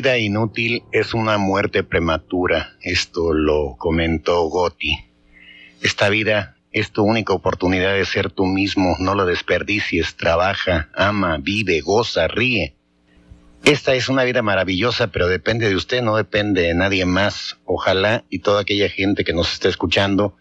Vida 0.00 0.16
inútil 0.16 0.82
es 0.92 1.12
una 1.12 1.36
muerte 1.36 1.82
prematura, 1.82 2.72
esto 2.80 3.34
lo 3.34 3.76
comentó 3.76 4.44
Gotti. 4.44 4.96
Esta 5.82 6.08
vida 6.08 6.56
es 6.72 6.90
tu 6.90 7.02
única 7.02 7.34
oportunidad 7.34 7.92
de 7.92 8.06
ser 8.06 8.30
tú 8.30 8.46
mismo, 8.46 8.96
no 8.98 9.14
la 9.14 9.26
desperdicies, 9.26 10.16
trabaja, 10.16 10.88
ama, 10.94 11.36
vive, 11.36 11.82
goza, 11.82 12.28
ríe. 12.28 12.76
Esta 13.66 13.94
es 13.94 14.08
una 14.08 14.24
vida 14.24 14.40
maravillosa, 14.40 15.08
pero 15.08 15.28
depende 15.28 15.68
de 15.68 15.76
usted, 15.76 16.00
no 16.00 16.16
depende 16.16 16.62
de 16.62 16.72
nadie 16.72 17.04
más. 17.04 17.58
Ojalá 17.66 18.24
y 18.30 18.38
toda 18.38 18.62
aquella 18.62 18.88
gente 18.88 19.22
que 19.22 19.34
nos 19.34 19.52
esté 19.52 19.68
escuchando, 19.68 20.34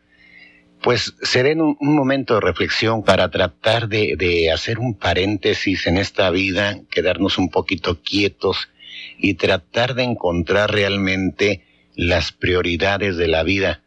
pues 0.82 1.16
se 1.22 1.44
den 1.44 1.60
un, 1.60 1.76
momento 1.82 2.36
de 2.36 2.40
reflexión 2.40 3.04
para 3.04 3.30
tratar 3.30 3.90
de, 3.90 4.16
de 4.18 4.54
hacer 4.54 4.80
un 4.80 4.98
paréntesis 4.98 5.86
en 5.86 5.98
esta 5.98 6.30
vida, 6.30 6.80
quedarnos 6.90 7.38
un 7.38 7.50
poquito 7.50 8.02
quietos 8.02 8.70
y 9.18 9.36
tratar 9.36 9.96
de 9.96 10.04
encontrar 10.04 10.72
realmente 10.72 11.64
las 11.96 12.32
prioridades 12.32 13.18
de 13.18 13.28
la 13.28 13.44
vida, 13.44 13.84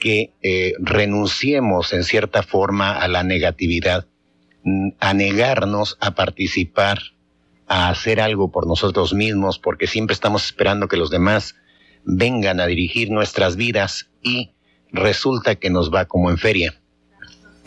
que 0.00 0.32
eh, 0.42 0.74
renunciemos 0.78 1.92
en 1.92 2.04
cierta 2.04 2.42
forma 2.42 2.98
a 2.98 3.08
la 3.08 3.22
negatividad, 3.22 4.06
a 5.00 5.14
negarnos 5.14 5.96
a 6.00 6.14
participar, 6.14 6.98
a 7.68 7.88
hacer 7.88 8.20
algo 8.20 8.50
por 8.50 8.66
nosotros 8.66 9.14
mismos, 9.14 9.58
porque 9.58 9.86
siempre 9.86 10.14
estamos 10.14 10.44
esperando 10.44 10.88
que 10.88 10.96
los 10.96 11.10
demás 11.10 11.54
vengan 12.04 12.60
a 12.60 12.66
dirigir 12.66 13.10
nuestras 13.10 13.56
vidas 13.56 14.08
y 14.22 14.52
resulta 14.92 15.56
que 15.56 15.70
nos 15.70 15.92
va 15.92 16.06
como 16.06 16.30
en 16.30 16.38
feria. 16.38 16.80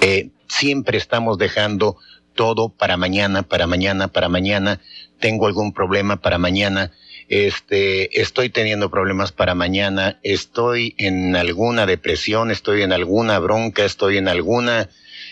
Eh, 0.02 0.32
siempre 0.48 0.98
estamos 0.98 1.38
dejando 1.38 1.98
todo 2.34 2.70
para 2.70 2.96
mañana, 2.98 3.44
para 3.44 3.68
mañana, 3.68 4.08
para 4.08 4.30
mañana, 4.30 4.80
tengo 5.20 5.48
algún 5.48 5.74
problema 5.74 6.18
para 6.18 6.38
mañana, 6.38 6.92
este, 7.30 8.22
estoy 8.22 8.50
teniendo 8.50 8.90
problemas 8.90 9.32
para 9.32 9.54
mañana, 9.54 10.20
estoy 10.24 10.96
en 10.98 11.36
alguna 11.36 11.86
depresión, 11.86 12.50
estoy 12.50 12.82
en 12.82 12.92
alguna 12.92 13.38
bronca, 13.38 13.86
estoy 13.86 14.18
en 14.18 14.28
alguna, 14.28 14.90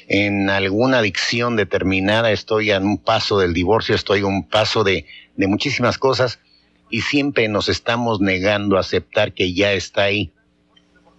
en 0.08 0.50
alguna 0.52 1.00
adicción 1.00 1.56
determinada, 1.56 2.32
estoy 2.32 2.70
a 2.70 2.80
un 2.80 3.00
paso 3.00 3.40
del 3.40 3.54
divorcio, 3.54 3.96
estoy 3.96 4.22
a 4.22 4.28
un 4.28 4.48
paso 4.48 4.84
de, 4.84 5.08
de 5.36 5.48
muchísimas 5.48 5.98
cosas 5.98 6.40
y 6.92 7.02
siempre 7.02 7.48
nos 7.48 7.68
estamos 7.68 8.22
negando 8.22 8.78
a 8.78 8.82
aceptar 8.82 9.34
que 9.34 9.54
ya 9.54 9.74
está 9.74 10.04
ahí. 10.04 10.32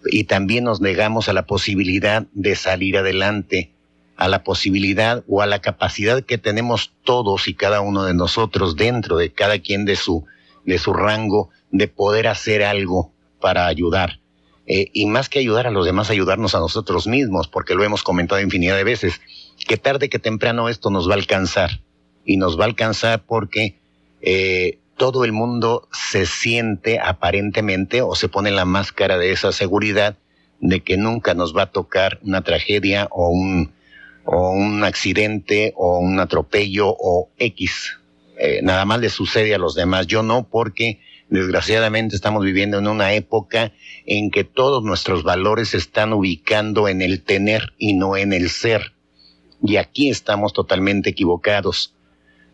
Y 0.05 0.23
también 0.23 0.63
nos 0.63 0.79
negamos 0.79 1.27
a 1.27 1.33
la 1.33 1.45
posibilidad 1.45 2.25
de 2.31 2.55
salir 2.55 2.97
adelante 2.97 3.73
a 4.19 4.27
la 4.27 4.43
posibilidad 4.43 5.23
o 5.29 5.41
a 5.41 5.45
la 5.45 5.59
capacidad 5.59 6.21
que 6.25 6.37
tenemos 6.37 6.91
todos 7.05 7.47
y 7.47 7.53
cada 7.53 7.79
uno 7.79 8.03
de 8.03 8.13
nosotros 8.13 8.75
dentro 8.75 9.15
de 9.15 9.31
cada 9.31 9.59
quien 9.59 9.85
de 9.85 9.95
su, 9.95 10.25
de 10.65 10.77
su 10.77 10.91
rango 10.91 11.51
de 11.71 11.87
poder 11.87 12.27
hacer 12.27 12.63
algo 12.63 13.13
para 13.39 13.65
ayudar. 13.67 14.19
Eh, 14.67 14.89
y 14.91 15.05
más 15.05 15.29
que 15.29 15.39
ayudar 15.39 15.67
a 15.67 15.71
los 15.71 15.85
demás, 15.85 16.09
ayudarnos 16.09 16.53
a 16.53 16.59
nosotros 16.59 17.07
mismos, 17.07 17.47
porque 17.47 17.75
lo 17.75 17.83
hemos 17.85 18.03
comentado 18.03 18.41
infinidad 18.41 18.75
de 18.75 18.83
veces, 18.83 19.21
que 19.65 19.77
tarde 19.77 20.09
que 20.09 20.19
temprano 20.19 20.67
esto 20.67 20.89
nos 20.89 21.07
va 21.07 21.13
a 21.13 21.17
alcanzar. 21.17 21.79
Y 22.25 22.35
nos 22.35 22.59
va 22.59 22.65
a 22.65 22.67
alcanzar 22.67 23.23
porque 23.25 23.79
eh, 24.19 24.79
todo 24.97 25.23
el 25.23 25.31
mundo 25.31 25.87
se 25.93 26.25
siente 26.25 26.99
aparentemente 26.99 28.01
o 28.01 28.15
se 28.15 28.27
pone 28.27 28.51
la 28.51 28.65
máscara 28.65 29.17
de 29.17 29.31
esa 29.31 29.53
seguridad 29.53 30.17
de 30.59 30.81
que 30.81 30.97
nunca 30.97 31.33
nos 31.35 31.55
va 31.55 31.63
a 31.63 31.71
tocar 31.71 32.19
una 32.21 32.41
tragedia 32.41 33.07
o 33.11 33.29
un, 33.29 33.78
o 34.31 34.51
un 34.51 34.83
accidente 34.83 35.73
o 35.75 35.97
un 35.97 36.19
atropello 36.19 36.87
o 36.87 37.31
X. 37.39 37.97
Eh, 38.37 38.59
nada 38.61 38.85
más 38.85 38.99
le 38.99 39.09
sucede 39.09 39.55
a 39.55 39.57
los 39.57 39.73
demás. 39.73 40.05
Yo 40.05 40.21
no, 40.21 40.47
porque 40.47 40.99
desgraciadamente 41.29 42.15
estamos 42.15 42.45
viviendo 42.45 42.77
en 42.77 42.87
una 42.87 43.13
época 43.13 43.73
en 44.05 44.29
que 44.29 44.43
todos 44.43 44.83
nuestros 44.83 45.23
valores 45.23 45.69
se 45.69 45.77
están 45.77 46.13
ubicando 46.13 46.87
en 46.87 47.01
el 47.01 47.23
tener 47.23 47.73
y 47.79 47.93
no 47.93 48.17
en 48.17 48.33
el 48.33 48.51
ser. 48.51 48.93
Y 49.63 49.77
aquí 49.77 50.11
estamos 50.11 50.53
totalmente 50.53 51.09
equivocados, 51.09 51.95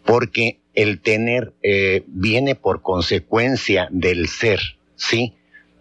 porque 0.06 0.62
el 0.76 1.02
tener 1.02 1.54
eh, 1.62 2.04
viene 2.08 2.56
por 2.56 2.82
consecuencia 2.84 3.90
del 3.92 4.30
ser, 4.30 4.62
¿sí? 4.96 5.34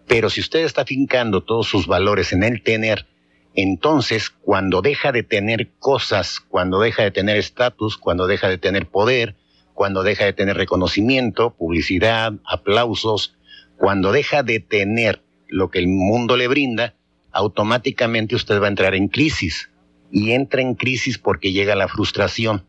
Pero 0.07 0.29
si 0.29 0.41
usted 0.41 0.65
está 0.65 0.83
fincando 0.83 1.41
todos 1.41 1.67
sus 1.67 1.87
valores 1.87 2.33
en 2.33 2.43
el 2.43 2.61
tener, 2.61 3.07
entonces, 3.55 4.29
cuando 4.29 4.81
deja 4.81 5.13
de 5.13 5.23
tener 5.23 5.71
cosas, 5.79 6.41
cuando 6.41 6.79
deja 6.79 7.03
de 7.03 7.11
tener 7.11 7.37
estatus, 7.37 7.97
cuando 7.97 8.27
deja 8.27 8.49
de 8.49 8.57
tener 8.57 8.87
poder, 8.87 9.35
cuando 9.73 10.03
deja 10.03 10.25
de 10.25 10.33
tener 10.33 10.57
reconocimiento, 10.57 11.55
publicidad, 11.55 12.33
aplausos, 12.45 13.37
cuando 13.77 14.11
deja 14.11 14.43
de 14.43 14.59
tener 14.59 15.23
lo 15.47 15.69
que 15.69 15.79
el 15.79 15.87
mundo 15.87 16.35
le 16.35 16.49
brinda, 16.49 16.95
automáticamente 17.31 18.35
usted 18.35 18.61
va 18.61 18.65
a 18.65 18.69
entrar 18.69 18.93
en 18.93 19.07
crisis. 19.07 19.71
Y 20.11 20.31
entra 20.31 20.61
en 20.61 20.75
crisis 20.75 21.17
porque 21.17 21.53
llega 21.53 21.75
la 21.75 21.87
frustración. 21.87 22.65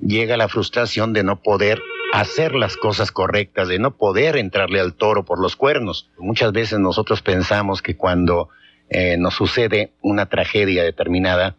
Llega 0.00 0.36
la 0.36 0.48
frustración 0.48 1.12
de 1.12 1.22
no 1.22 1.42
poder 1.42 1.82
hacer 2.14 2.54
las 2.54 2.76
cosas 2.76 3.12
correctas, 3.12 3.68
de 3.68 3.78
no 3.78 3.96
poder 3.96 4.36
entrarle 4.36 4.80
al 4.80 4.94
toro 4.94 5.24
por 5.24 5.38
los 5.38 5.56
cuernos. 5.56 6.10
Muchas 6.18 6.52
veces 6.52 6.78
nosotros 6.78 7.20
pensamos 7.20 7.82
que 7.82 7.96
cuando 7.96 8.48
eh, 8.90 9.16
nos 9.18 9.34
sucede 9.34 9.92
una 10.00 10.26
tragedia 10.26 10.82
determinada, 10.82 11.56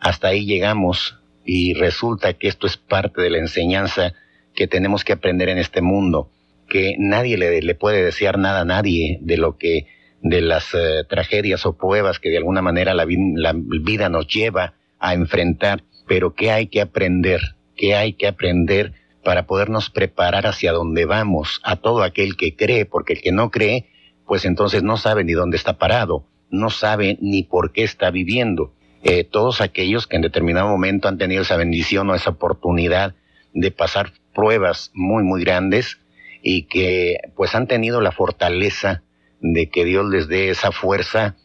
hasta 0.00 0.28
ahí 0.28 0.46
llegamos 0.46 1.18
y 1.44 1.74
resulta 1.74 2.34
que 2.34 2.48
esto 2.48 2.66
es 2.66 2.76
parte 2.76 3.22
de 3.22 3.30
la 3.30 3.38
enseñanza 3.38 4.14
que 4.54 4.66
tenemos 4.66 5.04
que 5.04 5.12
aprender 5.12 5.48
en 5.48 5.58
este 5.58 5.80
mundo, 5.80 6.30
que 6.68 6.96
nadie 6.98 7.36
le, 7.36 7.74
puede 7.76 8.04
desear 8.04 8.36
nada 8.38 8.62
a 8.62 8.64
nadie 8.64 9.18
de 9.20 9.36
lo 9.36 9.58
que 9.58 9.86
de 10.22 10.40
las 10.40 10.74
eh, 10.74 11.04
tragedias 11.08 11.66
o 11.66 11.76
pruebas 11.76 12.18
que 12.18 12.30
de 12.30 12.38
alguna 12.38 12.62
manera 12.62 12.94
la, 12.94 13.04
vida 13.04 14.08
nos 14.08 14.26
lleva 14.26 14.74
a 14.98 15.14
enfrentar, 15.14 15.84
pero 16.06 16.34
que 16.34 16.50
hay 16.50 16.66
que 16.66 16.80
aprender, 16.80 17.40
que 17.76 17.94
hay 17.94 18.14
que 18.14 18.26
aprender 18.26 18.92
para 19.24 19.46
podernos 19.46 19.88
preparar 19.88 20.46
hacia 20.46 20.72
donde 20.72 21.04
vamos, 21.04 21.60
a 21.62 21.76
todo 21.76 22.02
aquel 22.02 22.36
que 22.36 22.56
cree, 22.56 22.86
porque 22.86 23.14
el 23.14 23.22
que 23.22 23.32
no 23.32 23.50
cree, 23.50 23.86
pues 24.26 24.44
entonces 24.44 24.82
no 24.82 24.96
sabe 24.96 25.22
ni 25.22 25.32
dónde 25.32 25.56
está 25.56 25.78
parado 25.78 26.26
no 26.52 26.70
sabe 26.70 27.18
ni 27.20 27.42
por 27.42 27.72
qué 27.72 27.82
está 27.82 28.12
viviendo. 28.12 28.72
Eh, 29.02 29.24
todos 29.24 29.60
aquellos 29.60 30.06
que 30.06 30.14
en 30.14 30.22
determinado 30.22 30.68
momento 30.68 31.08
han 31.08 31.18
tenido 31.18 31.42
esa 31.42 31.56
bendición 31.56 32.08
o 32.08 32.14
esa 32.14 32.30
oportunidad 32.30 33.16
de 33.52 33.72
pasar 33.72 34.12
pruebas 34.32 34.92
muy, 34.94 35.24
muy 35.24 35.42
grandes 35.42 35.98
y 36.42 36.64
que 36.64 37.18
pues 37.34 37.56
han 37.56 37.66
tenido 37.66 38.00
la 38.00 38.12
fortaleza 38.12 39.02
de 39.40 39.70
que 39.70 39.84
Dios 39.84 40.06
les 40.08 40.28
dé 40.28 40.50
esa 40.50 40.70
fuerza, 40.70 41.36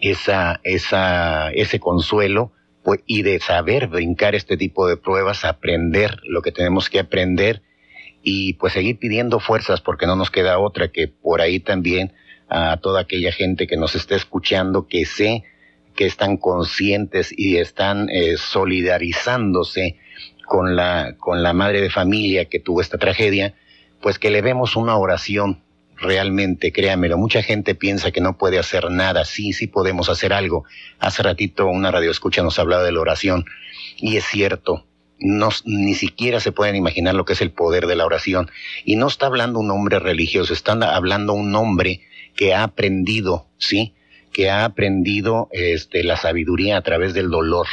esa, 0.00 0.60
esa, 0.64 1.52
ese 1.52 1.78
consuelo, 1.78 2.52
pues, 2.82 3.00
y 3.06 3.22
de 3.22 3.38
saber 3.40 3.86
brincar 3.86 4.34
este 4.34 4.56
tipo 4.56 4.88
de 4.88 4.96
pruebas, 4.96 5.44
aprender 5.44 6.18
lo 6.24 6.42
que 6.42 6.50
tenemos 6.50 6.88
que 6.88 6.98
aprender 6.98 7.62
y 8.22 8.54
pues 8.54 8.72
seguir 8.72 8.98
pidiendo 8.98 9.38
fuerzas 9.38 9.80
porque 9.80 10.06
no 10.06 10.16
nos 10.16 10.30
queda 10.30 10.58
otra 10.58 10.88
que 10.88 11.08
por 11.08 11.40
ahí 11.40 11.60
también 11.60 12.12
a 12.50 12.76
toda 12.78 13.00
aquella 13.00 13.32
gente 13.32 13.66
que 13.66 13.76
nos 13.76 13.94
está 13.94 14.16
escuchando, 14.16 14.88
que 14.88 15.06
sé 15.06 15.44
que 15.94 16.06
están 16.06 16.36
conscientes 16.36 17.32
y 17.36 17.56
están 17.58 18.08
eh, 18.10 18.36
solidarizándose 18.36 19.98
con 20.46 20.74
la, 20.74 21.14
con 21.18 21.42
la 21.42 21.52
madre 21.52 21.80
de 21.80 21.90
familia 21.90 22.46
que 22.46 22.58
tuvo 22.58 22.80
esta 22.80 22.98
tragedia, 22.98 23.54
pues 24.00 24.18
que 24.18 24.30
le 24.30 24.42
vemos 24.42 24.76
una 24.76 24.96
oración 24.96 25.62
realmente, 25.96 26.72
créamelo. 26.72 27.18
Mucha 27.18 27.42
gente 27.42 27.74
piensa 27.74 28.10
que 28.10 28.20
no 28.20 28.36
puede 28.36 28.58
hacer 28.58 28.90
nada. 28.90 29.24
Sí, 29.24 29.52
sí 29.52 29.66
podemos 29.66 30.08
hacer 30.08 30.32
algo. 30.32 30.64
Hace 30.98 31.22
ratito 31.22 31.66
una 31.66 31.90
radio 31.90 32.10
escucha 32.10 32.42
nos 32.42 32.58
hablaba 32.58 32.82
de 32.82 32.92
la 32.92 33.00
oración 33.00 33.44
y 33.96 34.16
es 34.16 34.24
cierto. 34.24 34.86
No, 35.22 35.50
ni 35.66 35.94
siquiera 35.94 36.40
se 36.40 36.50
pueden 36.50 36.76
imaginar 36.76 37.14
lo 37.14 37.26
que 37.26 37.34
es 37.34 37.42
el 37.42 37.50
poder 37.50 37.86
de 37.86 37.94
la 37.94 38.06
oración. 38.06 38.50
Y 38.86 38.96
no 38.96 39.06
está 39.06 39.26
hablando 39.26 39.58
un 39.58 39.70
hombre 39.70 39.98
religioso, 39.98 40.54
está 40.54 40.72
hablando 40.72 41.34
un 41.34 41.54
hombre 41.54 42.00
que 42.40 42.54
ha 42.54 42.62
aprendido, 42.62 43.48
¿sí? 43.58 43.92
Que 44.32 44.48
ha 44.48 44.64
aprendido 44.64 45.50
este, 45.52 46.02
la 46.02 46.16
sabiduría 46.16 46.78
a 46.78 46.80
través 46.80 47.12
del 47.12 47.28
dolor. 47.28 47.66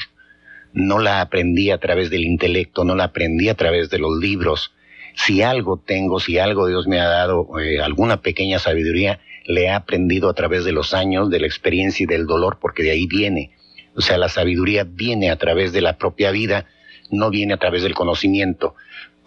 No 0.74 1.00
la 1.00 1.22
aprendí 1.22 1.72
a 1.72 1.78
través 1.78 2.10
del 2.10 2.26
intelecto, 2.26 2.84
no 2.84 2.94
la 2.94 3.06
aprendí 3.06 3.48
a 3.48 3.54
través 3.54 3.90
de 3.90 3.98
los 3.98 4.18
libros, 4.20 4.74
si 5.16 5.42
algo 5.42 5.78
tengo, 5.78 6.20
si 6.20 6.38
algo 6.38 6.68
Dios 6.68 6.86
me 6.86 7.00
ha 7.00 7.08
dado, 7.08 7.48
eh, 7.62 7.80
alguna 7.80 8.22
pequeña 8.22 8.60
sabiduría, 8.60 9.22
le 9.46 9.64
he 9.64 9.70
aprendido 9.70 10.30
a 10.30 10.34
través 10.34 10.66
de 10.66 10.74
los 10.74 10.94
años, 10.94 11.30
de 11.30 11.40
la 11.40 11.48
experiencia 11.48 12.04
y 12.04 12.08
del 12.08 12.28
dolor, 12.28 12.58
porque 12.60 12.84
de 12.84 12.92
ahí 12.92 13.08
viene. 13.08 13.52
O 13.96 14.02
sea, 14.02 14.18
la 14.18 14.28
sabiduría 14.28 14.84
viene 14.84 15.32
a 15.32 15.38
través 15.38 15.72
de 15.72 15.80
la 15.80 15.98
propia 15.98 16.32
vida, 16.32 16.66
no 17.10 17.30
viene 17.30 17.54
a 17.54 17.58
través 17.58 17.84
del 17.84 17.94
conocimiento. 17.94 18.76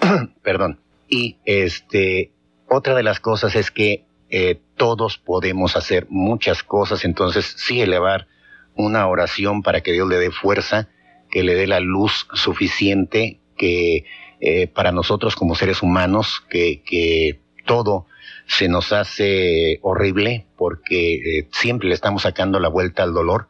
Perdón. 0.42 0.80
Y 1.08 1.38
este, 1.46 2.30
otra 2.68 2.94
de 2.94 3.04
las 3.04 3.20
cosas 3.20 3.56
es 3.56 3.70
que 3.70 4.04
eh, 4.30 4.60
todos 4.76 5.18
podemos 5.18 5.76
hacer 5.76 6.06
muchas 6.08 6.62
cosas, 6.62 7.04
entonces 7.04 7.54
sí 7.58 7.80
elevar 7.80 8.28
una 8.74 9.06
oración 9.08 9.62
para 9.62 9.80
que 9.80 9.92
Dios 9.92 10.08
le 10.08 10.18
dé 10.18 10.30
fuerza, 10.30 10.88
que 11.30 11.42
le 11.42 11.54
dé 11.54 11.66
la 11.66 11.80
luz 11.80 12.28
suficiente, 12.34 13.40
que 13.56 14.04
eh, 14.40 14.68
para 14.68 14.90
nosotros 14.90 15.36
como 15.36 15.54
seres 15.54 15.82
humanos 15.82 16.42
que, 16.48 16.82
que, 16.82 17.40
todo 17.66 18.06
se 18.48 18.68
nos 18.68 18.92
hace 18.92 19.78
horrible 19.82 20.46
porque 20.56 21.14
eh, 21.14 21.48
siempre 21.52 21.88
le 21.88 21.94
estamos 21.94 22.22
sacando 22.22 22.58
la 22.58 22.68
vuelta 22.68 23.04
al 23.04 23.14
dolor. 23.14 23.48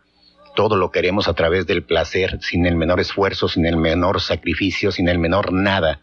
Todo 0.55 0.77
lo 0.77 0.91
queremos 0.91 1.27
a 1.27 1.33
través 1.33 1.67
del 1.67 1.85
placer, 1.85 2.39
sin 2.43 2.67
el 2.67 2.75
menor 2.75 3.01
esfuerzo, 3.01 3.49
sin 3.49 3.65
el 3.65 3.77
menor 3.77 4.21
sacrificio, 4.21 4.93
sin 4.93 5.09
el 5.09 5.19
menor 5.19 5.53
nada. 5.53 6.03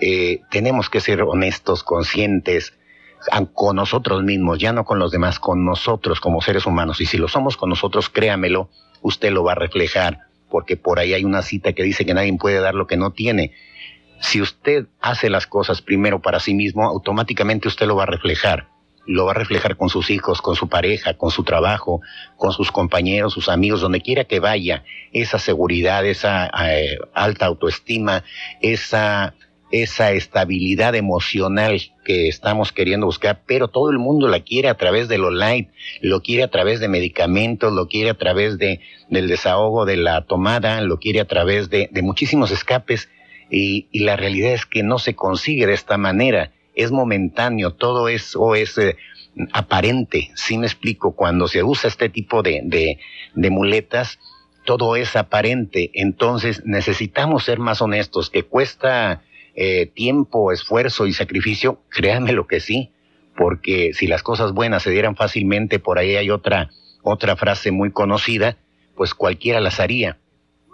Eh, 0.00 0.40
tenemos 0.50 0.88
que 0.88 1.00
ser 1.00 1.20
honestos, 1.22 1.82
conscientes, 1.82 2.72
con 3.52 3.76
nosotros 3.76 4.22
mismos, 4.22 4.58
ya 4.58 4.72
no 4.72 4.84
con 4.84 4.98
los 4.98 5.10
demás, 5.10 5.38
con 5.38 5.64
nosotros 5.64 6.20
como 6.20 6.40
seres 6.40 6.66
humanos. 6.66 7.00
Y 7.00 7.06
si 7.06 7.18
lo 7.18 7.28
somos 7.28 7.56
con 7.56 7.68
nosotros, 7.70 8.08
créamelo, 8.08 8.68
usted 9.00 9.32
lo 9.32 9.44
va 9.44 9.52
a 9.52 9.56
reflejar, 9.56 10.20
porque 10.48 10.76
por 10.76 10.98
ahí 10.98 11.14
hay 11.14 11.24
una 11.24 11.42
cita 11.42 11.72
que 11.72 11.82
dice 11.82 12.04
que 12.04 12.14
nadie 12.14 12.36
puede 12.38 12.60
dar 12.60 12.74
lo 12.74 12.86
que 12.86 12.96
no 12.96 13.12
tiene. 13.12 13.52
Si 14.20 14.40
usted 14.40 14.86
hace 15.00 15.30
las 15.30 15.46
cosas 15.46 15.82
primero 15.82 16.20
para 16.20 16.40
sí 16.40 16.54
mismo, 16.54 16.84
automáticamente 16.84 17.68
usted 17.68 17.86
lo 17.86 17.96
va 17.96 18.04
a 18.04 18.06
reflejar. 18.06 18.68
Lo 19.04 19.24
va 19.24 19.32
a 19.32 19.34
reflejar 19.34 19.76
con 19.76 19.88
sus 19.88 20.10
hijos, 20.10 20.40
con 20.40 20.54
su 20.54 20.68
pareja, 20.68 21.14
con 21.14 21.32
su 21.32 21.42
trabajo, 21.42 22.00
con 22.36 22.52
sus 22.52 22.70
compañeros, 22.70 23.32
sus 23.32 23.48
amigos, 23.48 23.80
donde 23.80 24.00
quiera 24.00 24.24
que 24.24 24.38
vaya. 24.38 24.84
Esa 25.12 25.40
seguridad, 25.40 26.06
esa 26.06 26.48
eh, 26.68 26.98
alta 27.12 27.46
autoestima, 27.46 28.22
esa, 28.60 29.34
esa 29.72 30.12
estabilidad 30.12 30.94
emocional 30.94 31.80
que 32.04 32.28
estamos 32.28 32.72
queriendo 32.72 33.06
buscar, 33.06 33.42
pero 33.46 33.68
todo 33.68 33.90
el 33.90 33.98
mundo 33.98 34.28
la 34.28 34.40
quiere 34.40 34.68
a 34.68 34.76
través 34.76 35.08
de 35.08 35.18
lo 35.18 35.30
light, 35.30 35.70
lo 36.00 36.22
quiere 36.22 36.44
a 36.44 36.48
través 36.48 36.78
de 36.78 36.88
medicamentos, 36.88 37.72
lo 37.72 37.88
quiere 37.88 38.10
a 38.10 38.14
través 38.14 38.58
de, 38.58 38.80
del 39.08 39.28
desahogo 39.28 39.86
de 39.86 39.96
la 39.96 40.26
tomada, 40.26 40.80
lo 40.82 40.98
quiere 40.98 41.20
a 41.20 41.24
través 41.24 41.70
de, 41.70 41.88
de 41.90 42.02
muchísimos 42.02 42.50
escapes 42.50 43.08
y, 43.52 43.88
la 43.92 44.16
realidad 44.16 44.52
es 44.52 44.66
que 44.66 44.82
no 44.82 44.98
se 44.98 45.14
consigue 45.14 45.66
de 45.66 45.74
esta 45.74 45.98
manera, 45.98 46.52
es 46.74 46.90
momentáneo, 46.90 47.74
todo 47.74 48.08
eso 48.08 48.54
es 48.54 48.78
eh, 48.78 48.96
aparente, 49.52 50.30
si 50.34 50.56
me 50.56 50.66
explico, 50.66 51.14
cuando 51.14 51.48
se 51.48 51.62
usa 51.62 51.88
este 51.88 52.08
tipo 52.08 52.42
de, 52.42 52.62
de, 53.34 53.50
muletas, 53.50 54.18
todo 54.64 54.96
es 54.96 55.16
aparente, 55.16 55.90
entonces 55.94 56.62
necesitamos 56.64 57.44
ser 57.44 57.58
más 57.58 57.82
honestos, 57.82 58.30
que 58.30 58.42
cuesta 58.42 59.22
eh, 59.54 59.86
tiempo, 59.86 60.52
esfuerzo 60.52 61.06
y 61.06 61.12
sacrificio, 61.12 61.82
créanme 61.88 62.32
lo 62.32 62.46
que 62.46 62.60
sí, 62.60 62.92
porque 63.36 63.92
si 63.94 64.06
las 64.06 64.22
cosas 64.22 64.52
buenas 64.52 64.82
se 64.82 64.90
dieran 64.90 65.16
fácilmente, 65.16 65.78
por 65.78 65.98
ahí 65.98 66.16
hay 66.16 66.30
otra, 66.30 66.70
otra 67.02 67.36
frase 67.36 67.70
muy 67.70 67.90
conocida, 67.90 68.56
pues 68.94 69.14
cualquiera 69.14 69.60
las 69.60 69.80
haría, 69.80 70.18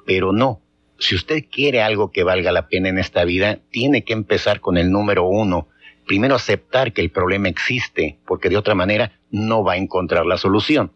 pero 0.06 0.32
no, 0.32 0.60
si 0.98 1.14
usted 1.14 1.44
quiere 1.50 1.82
algo 1.82 2.10
que 2.10 2.24
valga 2.24 2.52
la 2.52 2.68
pena 2.68 2.88
en 2.88 2.98
esta 2.98 3.24
vida, 3.24 3.60
tiene 3.70 4.04
que 4.04 4.12
empezar 4.12 4.60
con 4.60 4.76
el 4.76 4.90
número 4.90 5.24
uno. 5.24 5.68
Primero 6.06 6.34
aceptar 6.34 6.92
que 6.92 7.00
el 7.00 7.10
problema 7.10 7.48
existe, 7.48 8.18
porque 8.26 8.48
de 8.48 8.56
otra 8.56 8.74
manera 8.74 9.12
no 9.30 9.62
va 9.62 9.74
a 9.74 9.76
encontrar 9.76 10.26
la 10.26 10.38
solución. 10.38 10.92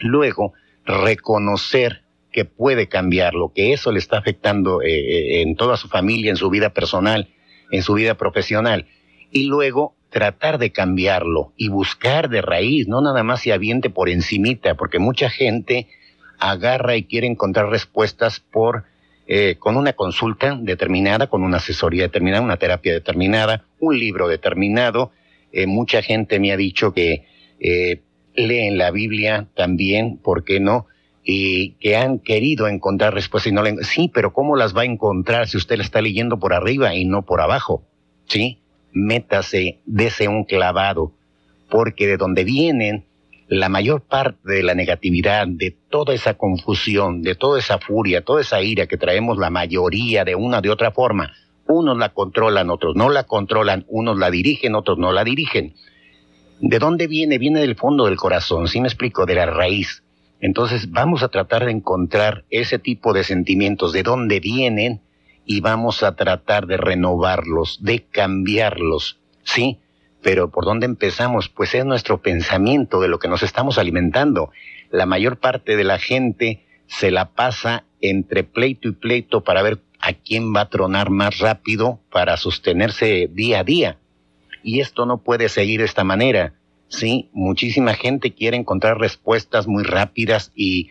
Luego, 0.00 0.54
reconocer 0.84 2.03
que 2.34 2.44
puede 2.44 2.88
cambiarlo, 2.88 3.52
que 3.54 3.72
eso 3.72 3.92
le 3.92 4.00
está 4.00 4.18
afectando 4.18 4.82
eh, 4.82 4.88
eh, 4.88 5.42
en 5.42 5.54
toda 5.54 5.76
su 5.76 5.88
familia, 5.88 6.30
en 6.30 6.36
su 6.36 6.50
vida 6.50 6.70
personal, 6.70 7.28
en 7.70 7.82
su 7.82 7.94
vida 7.94 8.16
profesional. 8.16 8.86
Y 9.30 9.44
luego 9.44 9.94
tratar 10.10 10.58
de 10.58 10.72
cambiarlo 10.72 11.52
y 11.56 11.68
buscar 11.68 12.28
de 12.28 12.42
raíz, 12.42 12.88
no 12.88 13.00
nada 13.00 13.22
más 13.22 13.42
se 13.42 13.52
aviente 13.52 13.88
por 13.88 14.08
encimita, 14.08 14.74
porque 14.74 14.98
mucha 14.98 15.30
gente 15.30 15.86
agarra 16.40 16.96
y 16.96 17.04
quiere 17.04 17.28
encontrar 17.28 17.68
respuestas 17.68 18.40
por 18.40 18.84
eh, 19.26 19.54
con 19.58 19.76
una 19.76 19.92
consulta 19.92 20.58
determinada, 20.60 21.28
con 21.28 21.44
una 21.44 21.58
asesoría 21.58 22.02
determinada, 22.02 22.42
una 22.42 22.58
terapia 22.58 22.92
determinada, 22.92 23.64
un 23.78 23.96
libro 23.96 24.26
determinado. 24.26 25.12
Eh, 25.52 25.66
mucha 25.66 26.02
gente 26.02 26.40
me 26.40 26.52
ha 26.52 26.56
dicho 26.56 26.92
que 26.92 27.26
eh, 27.60 28.02
leen 28.34 28.76
la 28.76 28.90
Biblia 28.90 29.46
también, 29.54 30.18
¿por 30.18 30.44
qué 30.44 30.58
no? 30.58 30.88
Y 31.24 31.70
que 31.80 31.96
han 31.96 32.18
querido 32.18 32.68
encontrar 32.68 33.14
respuestas 33.14 33.50
y 33.50 33.54
no 33.54 33.62
le... 33.62 33.82
Sí, 33.84 34.10
pero 34.12 34.32
¿cómo 34.32 34.56
las 34.56 34.76
va 34.76 34.82
a 34.82 34.86
encontrar 34.86 35.48
si 35.48 35.56
usted 35.56 35.76
la 35.76 35.82
está 35.82 36.02
leyendo 36.02 36.38
por 36.38 36.52
arriba 36.52 36.94
y 36.94 37.06
no 37.06 37.22
por 37.22 37.40
abajo? 37.40 37.82
¿Sí? 38.26 38.58
Métase, 38.92 39.80
dese 39.86 40.28
un 40.28 40.44
clavado, 40.44 41.12
porque 41.70 42.06
de 42.06 42.18
donde 42.18 42.44
vienen 42.44 43.06
la 43.48 43.68
mayor 43.68 44.02
parte 44.02 44.52
de 44.52 44.62
la 44.62 44.74
negatividad, 44.74 45.46
de 45.46 45.76
toda 45.90 46.14
esa 46.14 46.34
confusión, 46.34 47.22
de 47.22 47.34
toda 47.34 47.58
esa 47.58 47.78
furia, 47.78 48.22
toda 48.22 48.40
esa 48.40 48.62
ira 48.62 48.86
que 48.86 48.96
traemos 48.96 49.38
la 49.38 49.50
mayoría 49.50 50.24
de 50.24 50.34
una 50.34 50.60
de 50.60 50.70
otra 50.70 50.92
forma, 50.92 51.32
unos 51.66 51.96
la 51.98 52.10
controlan, 52.10 52.70
otros 52.70 52.94
no 52.96 53.10
la 53.10 53.24
controlan, 53.24 53.84
unos 53.88 54.18
la 54.18 54.30
dirigen, 54.30 54.74
otros 54.74 54.98
no 54.98 55.12
la 55.12 55.24
dirigen. 55.24 55.74
¿De 56.60 56.78
dónde 56.78 57.06
viene? 57.06 57.38
Viene 57.38 57.60
del 57.60 57.76
fondo 57.76 58.06
del 58.06 58.16
corazón, 58.16 58.68
si 58.68 58.80
me 58.80 58.88
explico, 58.88 59.26
de 59.26 59.34
la 59.34 59.46
raíz. 59.46 60.03
Entonces 60.44 60.90
vamos 60.90 61.22
a 61.22 61.28
tratar 61.28 61.64
de 61.64 61.70
encontrar 61.70 62.44
ese 62.50 62.78
tipo 62.78 63.14
de 63.14 63.24
sentimientos, 63.24 63.94
de 63.94 64.02
dónde 64.02 64.40
vienen, 64.40 65.00
y 65.46 65.62
vamos 65.62 66.02
a 66.02 66.16
tratar 66.16 66.66
de 66.66 66.76
renovarlos, 66.76 67.78
de 67.82 68.04
cambiarlos, 68.04 69.18
¿sí? 69.42 69.78
Pero 70.20 70.50
¿por 70.50 70.66
dónde 70.66 70.84
empezamos? 70.84 71.48
Pues 71.48 71.74
es 71.74 71.86
nuestro 71.86 72.20
pensamiento 72.20 73.00
de 73.00 73.08
lo 73.08 73.18
que 73.18 73.28
nos 73.28 73.42
estamos 73.42 73.78
alimentando. 73.78 74.50
La 74.90 75.06
mayor 75.06 75.38
parte 75.38 75.76
de 75.76 75.84
la 75.84 75.98
gente 75.98 76.66
se 76.88 77.10
la 77.10 77.30
pasa 77.30 77.84
entre 78.02 78.44
pleito 78.44 78.88
y 78.88 78.92
pleito 78.92 79.44
para 79.44 79.62
ver 79.62 79.78
a 79.98 80.12
quién 80.12 80.54
va 80.54 80.60
a 80.60 80.68
tronar 80.68 81.08
más 81.08 81.38
rápido 81.38 82.00
para 82.12 82.36
sostenerse 82.36 83.30
día 83.32 83.60
a 83.60 83.64
día. 83.64 83.98
Y 84.62 84.80
esto 84.80 85.06
no 85.06 85.22
puede 85.22 85.48
seguir 85.48 85.80
de 85.80 85.86
esta 85.86 86.04
manera. 86.04 86.52
Sí, 86.98 87.28
muchísima 87.32 87.94
gente 87.94 88.32
quiere 88.32 88.56
encontrar 88.56 88.98
respuestas 88.98 89.66
muy 89.66 89.84
rápidas 89.84 90.52
y, 90.54 90.90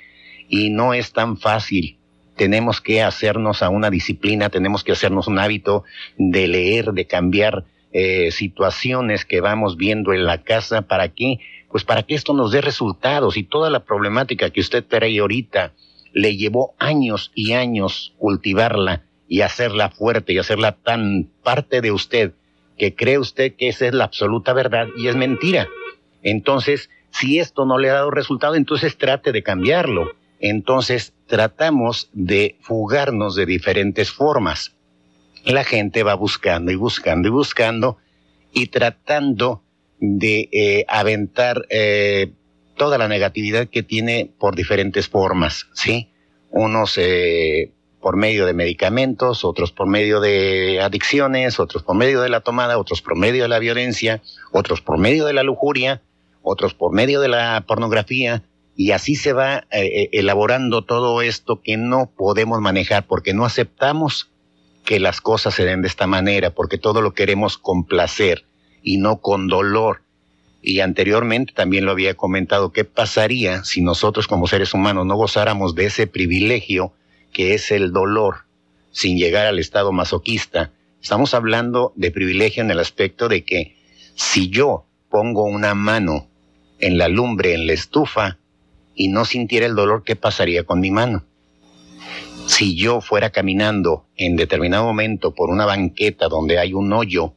y 0.49 0.69
no 0.69 0.93
es 0.93 1.13
tan 1.13 1.37
fácil 1.37 1.97
tenemos 2.35 2.81
que 2.81 3.01
hacernos 3.01 3.61
a 3.61 3.69
una 3.69 3.89
disciplina, 3.89 4.49
tenemos 4.49 4.83
que 4.83 4.91
hacernos 4.91 5.27
un 5.27 5.39
hábito 5.39 5.83
de 6.17 6.47
leer, 6.47 6.93
de 6.93 7.05
cambiar 7.05 7.65
eh, 7.91 8.31
situaciones 8.31 9.25
que 9.25 9.41
vamos 9.41 9.77
viendo 9.77 10.13
en 10.13 10.25
la 10.25 10.41
casa, 10.41 10.83
¿para 10.83 11.09
qué? 11.09 11.39
Pues 11.69 11.83
para 11.83 12.03
que 12.03 12.15
esto 12.15 12.33
nos 12.33 12.51
dé 12.51 12.61
resultados 12.61 13.37
y 13.37 13.43
toda 13.43 13.69
la 13.69 13.83
problemática 13.83 14.49
que 14.49 14.61
usted 14.61 14.83
trae 14.83 15.19
ahorita 15.19 15.73
le 16.13 16.35
llevó 16.35 16.75
años 16.79 17.31
y 17.35 17.53
años 17.53 18.13
cultivarla 18.17 19.03
y 19.27 19.41
hacerla 19.41 19.89
fuerte 19.89 20.33
y 20.33 20.37
hacerla 20.37 20.73
tan 20.73 21.29
parte 21.43 21.81
de 21.81 21.91
usted 21.91 22.33
que 22.77 22.95
cree 22.95 23.19
usted 23.19 23.55
que 23.55 23.69
esa 23.69 23.87
es 23.87 23.93
la 23.93 24.05
absoluta 24.05 24.53
verdad 24.53 24.87
y 24.97 25.07
es 25.07 25.15
mentira. 25.15 25.67
Entonces, 26.21 26.89
si 27.11 27.39
esto 27.39 27.65
no 27.65 27.77
le 27.77 27.89
ha 27.89 27.93
dado 27.93 28.11
resultado, 28.11 28.55
entonces 28.55 28.97
trate 28.97 29.31
de 29.31 29.43
cambiarlo. 29.43 30.13
Entonces, 30.39 31.13
tratamos 31.27 32.09
de 32.13 32.57
fugarnos 32.61 33.35
de 33.35 33.45
diferentes 33.45 34.11
formas 34.11 34.75
la 35.51 35.63
gente 35.63 36.03
va 36.03 36.13
buscando 36.13 36.71
y 36.71 36.75
buscando 36.75 37.27
y 37.27 37.31
buscando 37.31 37.97
y 38.53 38.67
tratando 38.67 39.63
de 39.99 40.49
eh, 40.51 40.85
aventar 40.87 41.65
eh, 41.69 42.31
toda 42.77 42.97
la 42.97 43.07
negatividad 43.07 43.67
que 43.67 43.83
tiene 43.83 44.31
por 44.39 44.55
diferentes 44.55 45.07
formas, 45.07 45.67
¿sí? 45.73 46.09
Unos 46.49 46.97
eh, 46.97 47.71
por 48.03 48.17
medio 48.17 48.45
de 48.45 48.53
medicamentos, 48.53 49.45
otros 49.45 49.71
por 49.71 49.87
medio 49.87 50.19
de 50.19 50.81
adicciones, 50.81 51.57
otros 51.57 51.83
por 51.83 51.95
medio 51.95 52.19
de 52.19 52.27
la 52.27 52.41
tomada, 52.41 52.77
otros 52.77 53.01
por 53.01 53.15
medio 53.15 53.43
de 53.43 53.47
la 53.47 53.59
violencia, 53.59 54.21
otros 54.51 54.81
por 54.81 54.97
medio 54.97 55.25
de 55.25 55.31
la 55.31 55.41
lujuria, 55.41 56.01
otros 56.41 56.73
por 56.73 56.91
medio 56.91 57.21
de 57.21 57.29
la 57.29 57.63
pornografía, 57.65 58.43
y 58.75 58.91
así 58.91 59.15
se 59.15 59.31
va 59.31 59.59
eh, 59.71 59.85
eh, 59.85 60.09
elaborando 60.11 60.83
todo 60.83 61.21
esto 61.21 61.61
que 61.61 61.77
no 61.77 62.11
podemos 62.13 62.59
manejar 62.59 63.07
porque 63.07 63.33
no 63.33 63.45
aceptamos 63.45 64.29
que 64.83 64.99
las 64.99 65.21
cosas 65.21 65.53
se 65.53 65.63
den 65.63 65.81
de 65.81 65.87
esta 65.87 66.05
manera, 66.05 66.49
porque 66.49 66.77
todo 66.77 67.01
lo 67.01 67.13
queremos 67.13 67.57
con 67.57 67.85
placer 67.85 68.43
y 68.81 68.97
no 68.97 69.21
con 69.21 69.47
dolor. 69.47 70.01
Y 70.61 70.81
anteriormente 70.81 71.53
también 71.53 71.85
lo 71.85 71.91
había 71.91 72.15
comentado, 72.15 72.73
¿qué 72.73 72.83
pasaría 72.83 73.63
si 73.63 73.81
nosotros 73.81 74.27
como 74.27 74.47
seres 74.47 74.73
humanos 74.73 75.05
no 75.05 75.15
gozáramos 75.15 75.73
de 75.73 75.85
ese 75.85 76.05
privilegio 76.05 76.91
que 77.33 77.53
es 77.53 77.71
el 77.71 77.91
dolor 77.91 78.45
sin 78.91 79.17
llegar 79.17 79.47
al 79.47 79.59
estado 79.59 79.91
masoquista? 79.91 80.71
Estamos 81.01 81.33
hablando 81.33 81.91
de 81.95 82.11
privilegio 82.11 82.63
en 82.63 82.71
el 82.71 82.79
aspecto 82.79 83.27
de 83.27 83.43
que 83.43 83.75
si 84.15 84.49
yo 84.49 84.85
pongo 85.09 85.43
una 85.43 85.75
mano 85.75 86.29
en 86.79 86.97
la 86.97 87.07
lumbre, 87.07 87.53
en 87.53 87.67
la 87.67 87.73
estufa, 87.73 88.37
y 88.95 89.07
no 89.07 89.25
sintiera 89.25 89.65
el 89.65 89.75
dolor, 89.75 90.03
¿qué 90.03 90.15
pasaría 90.15 90.63
con 90.63 90.79
mi 90.79 90.91
mano? 90.91 91.25
Si 92.45 92.75
yo 92.75 93.01
fuera 93.01 93.31
caminando 93.31 94.05
en 94.15 94.35
determinado 94.35 94.85
momento 94.85 95.33
por 95.33 95.49
una 95.49 95.65
banqueta 95.65 96.27
donde 96.27 96.59
hay 96.59 96.73
un 96.73 96.91
hoyo 96.93 97.33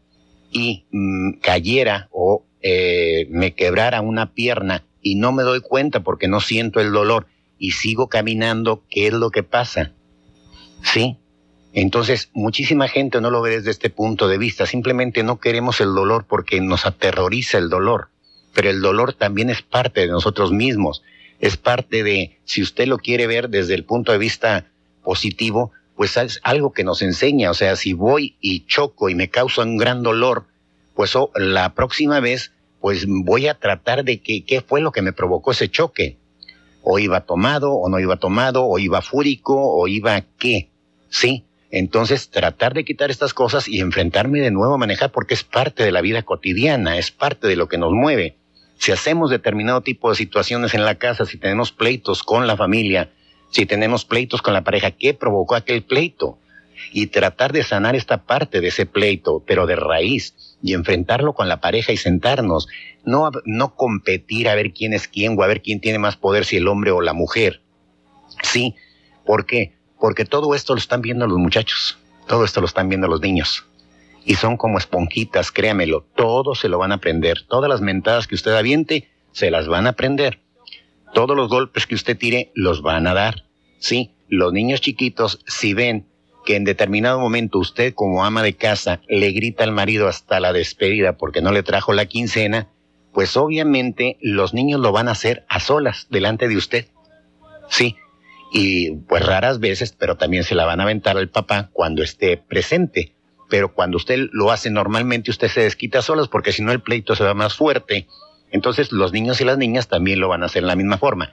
y 0.50 0.84
mm, 0.90 1.38
cayera 1.40 2.08
o 2.10 2.44
eh, 2.60 3.26
me 3.30 3.54
quebrara 3.54 4.00
una 4.00 4.32
pierna 4.32 4.84
y 5.00 5.14
no 5.14 5.32
me 5.32 5.44
doy 5.44 5.60
cuenta 5.60 6.00
porque 6.00 6.28
no 6.28 6.40
siento 6.40 6.80
el 6.80 6.92
dolor 6.92 7.26
y 7.58 7.72
sigo 7.72 8.08
caminando, 8.08 8.82
¿qué 8.88 9.08
es 9.08 9.12
lo 9.12 9.30
que 9.30 9.42
pasa? 9.42 9.92
¿Sí? 10.82 11.16
Entonces, 11.72 12.30
muchísima 12.32 12.88
gente 12.88 13.20
no 13.20 13.30
lo 13.30 13.42
ve 13.42 13.56
desde 13.56 13.70
este 13.70 13.90
punto 13.90 14.28
de 14.28 14.38
vista. 14.38 14.66
Simplemente 14.66 15.22
no 15.22 15.38
queremos 15.40 15.80
el 15.80 15.94
dolor 15.94 16.25
porque 16.28 16.60
nos 16.60 16.86
aterroriza 16.86 17.58
el 17.58 17.68
dolor. 17.68 18.08
Pero 18.54 18.70
el 18.70 18.80
dolor 18.80 19.12
también 19.12 19.50
es 19.50 19.62
parte 19.62 20.00
de 20.02 20.08
nosotros 20.08 20.52
mismos 20.52 21.02
es 21.40 21.56
parte 21.56 22.02
de, 22.02 22.38
si 22.44 22.62
usted 22.62 22.86
lo 22.86 22.98
quiere 22.98 23.26
ver 23.26 23.48
desde 23.48 23.75
el 23.75 23.84
punto 23.84 24.12
de 24.12 24.18
vista 24.18 24.66
positivo, 25.02 25.72
pues 25.94 26.16
es 26.16 26.40
algo 26.42 26.72
que 26.72 26.84
nos 26.84 27.02
enseña. 27.02 27.50
O 27.50 27.54
sea, 27.54 27.76
si 27.76 27.92
voy 27.92 28.36
y 28.40 28.66
choco 28.66 29.08
y 29.08 29.14
me 29.14 29.28
causa 29.28 29.62
un 29.62 29.76
gran 29.76 30.02
dolor, 30.02 30.46
pues 30.94 31.14
oh, 31.16 31.30
la 31.34 31.75
próxima 31.75 32.20
vez, 32.20 32.52
pues 32.80 33.06
voy 33.06 33.48
a 33.48 33.54
tratar 33.54 34.04
de 34.04 34.20
que, 34.20 34.44
qué 34.44 34.60
fue 34.60 34.80
lo 34.80 34.92
que 34.92 35.02
me 35.02 35.12
provocó 35.12 35.52
ese 35.52 35.68
choque. 35.68 36.18
O 36.88 37.00
iba 37.00 37.23
tomado, 37.23 37.73
o 37.75 37.88
no 37.88 37.99
iba 37.99 38.16
tomado, 38.16 38.64
o 38.64 38.78
iba 38.78 39.02
fúrico, 39.02 39.57
o 39.57 39.88
iba 39.88 40.21
qué. 40.38 40.71
Sí. 41.09 41.45
Entonces, 41.73 42.31
tratar 42.31 42.75
de 42.75 42.85
quitar 42.85 43.11
estas 43.11 43.35
cosas 43.35 43.66
y 43.66 43.81
enfrentarme 43.81 44.40
de 44.40 44.52
nuevo 44.52 44.75
a 44.75 44.78
manejar 44.78 45.11
porque 45.11 45.35
es 45.35 45.43
parte 45.43 45.83
de 45.83 45.90
la 45.90 46.00
vida 46.00 46.23
cotidiana, 46.23 46.97
es 46.97 47.11
parte 47.11 47.49
de 47.49 47.57
lo 47.57 47.66
que 47.69 47.76
nos 47.76 47.93
mueve. 47.93 48.37
Si 48.78 48.93
hacemos 48.93 49.31
determinado 49.31 49.81
tipo 49.81 50.11
de 50.11 50.14
situaciones 50.14 50.75
en 50.75 50.85
la 50.85 50.95
casa, 50.95 51.26
si 51.26 51.38
tenemos 51.38 51.73
pleitos 51.73 52.23
con 52.23 52.47
la 52.47 52.57
familia, 52.57 53.11
si 53.50 53.66
tenemos 53.66 54.05
pleitos 54.05 54.40
con 54.40 54.55
la 54.55 54.62
pareja, 54.62 54.93
¿qué 54.93 55.12
provocó 55.12 55.57
aquel 55.57 55.83
pleito? 55.83 56.38
Y 56.93 57.09
tratar 57.09 57.52
de 57.52 57.64
sanar 57.64 57.97
esta 57.97 58.23
parte 58.23 58.61
de 58.61 58.69
ese 58.69 58.87
pleito, 58.87 59.43
pero 59.45 59.66
de 59.66 59.75
raíz, 59.75 60.55
y 60.66 60.75
enfrentarlo 60.75 61.32
con 61.35 61.49
la 61.49 61.61
pareja 61.61 61.92
y 61.92 61.96
sentarnos, 61.96 62.68
no, 63.04 63.30
no 63.44 63.75
competir 63.75 64.49
a 64.49 64.54
ver 64.54 64.73
quién 64.73 64.92
es 64.92 65.08
quién 65.08 65.38
o 65.38 65.42
a 65.42 65.46
ver 65.46 65.62
quién 65.62 65.80
tiene 65.80 65.99
más 65.99 66.16
poder, 66.16 66.44
si 66.44 66.56
el 66.56 66.68
hombre 66.68 66.90
o 66.90 67.00
la 67.00 67.12
mujer. 67.12 67.62
Sí, 68.42 68.75
¿por 69.25 69.46
qué? 69.46 69.76
Porque 69.99 70.25
todo 70.25 70.54
esto 70.54 70.75
lo 70.75 70.78
están 70.78 71.00
viendo 71.00 71.26
los 71.26 71.38
muchachos, 71.38 71.99
todo 72.26 72.44
esto 72.44 72.61
lo 72.61 72.66
están 72.66 72.88
viendo 72.88 73.08
los 73.08 73.20
niños 73.20 73.64
y 74.26 74.35
son 74.35 74.56
como 74.56 74.76
esponjitas, 74.76 75.52
créamelo, 75.52 76.04
todo 76.16 76.56
se 76.56 76.68
lo 76.68 76.78
van 76.78 76.90
a 76.90 76.96
aprender. 76.96 77.42
Todas 77.49 77.70
las 77.70 77.80
mentadas 77.80 78.26
que 78.26 78.35
usted 78.35 78.54
aviente, 78.54 79.08
se 79.30 79.52
las 79.52 79.68
van 79.68 79.87
a 79.87 79.90
aprender. 79.90 80.40
Todos 81.14 81.37
los 81.37 81.49
golpes 81.49 81.87
que 81.87 81.94
usted 81.94 82.18
tire, 82.18 82.50
los 82.54 82.82
van 82.82 83.06
a 83.06 83.14
dar. 83.14 83.44
Sí, 83.78 84.16
los 84.28 84.52
niños 84.52 84.80
chiquitos, 84.80 85.38
si 85.46 85.75
ven 85.75 86.08
que 86.46 86.56
en 86.56 86.64
determinado 86.64 87.20
momento 87.20 87.58
usted 87.58 87.92
como 87.92 88.24
ama 88.24 88.42
de 88.42 88.54
casa 88.54 89.02
le 89.08 89.32
grita 89.32 89.64
al 89.64 89.72
marido 89.72 90.08
hasta 90.08 90.40
la 90.40 90.54
despedida 90.54 91.18
porque 91.18 91.42
no 91.42 91.52
le 91.52 91.62
trajo 91.62 91.92
la 91.92 92.06
quincena, 92.06 92.68
pues 93.12 93.36
obviamente 93.36 94.16
los 94.22 94.54
niños 94.54 94.80
lo 94.80 94.92
van 94.92 95.08
a 95.08 95.12
hacer 95.12 95.44
a 95.48 95.60
solas 95.60 96.06
delante 96.08 96.48
de 96.48 96.56
usted. 96.56 96.86
Sí, 97.68 97.96
y 98.52 98.92
pues 98.92 99.26
raras 99.26 99.60
veces, 99.60 99.92
pero 99.92 100.16
también 100.16 100.44
se 100.44 100.54
la 100.54 100.64
van 100.64 100.80
a 100.80 100.84
aventar 100.84 101.18
al 101.18 101.28
papá 101.28 101.68
cuando 101.74 102.02
esté 102.02 102.38
presente 102.38 103.16
pero 103.48 103.72
cuando 103.72 103.96
usted 103.96 104.28
lo 104.32 104.50
hace 104.50 104.70
normalmente 104.70 105.30
usted 105.30 105.48
se 105.48 105.62
desquita 105.62 106.02
solos 106.02 106.28
porque 106.28 106.52
si 106.52 106.62
no 106.62 106.72
el 106.72 106.80
pleito 106.80 107.14
se 107.14 107.24
va 107.24 107.34
más 107.34 107.54
fuerte. 107.54 108.06
Entonces 108.50 108.92
los 108.92 109.12
niños 109.12 109.40
y 109.40 109.44
las 109.44 109.58
niñas 109.58 109.88
también 109.88 110.20
lo 110.20 110.28
van 110.28 110.42
a 110.42 110.46
hacer 110.46 110.62
de 110.62 110.68
la 110.68 110.76
misma 110.76 110.98
forma. 110.98 111.32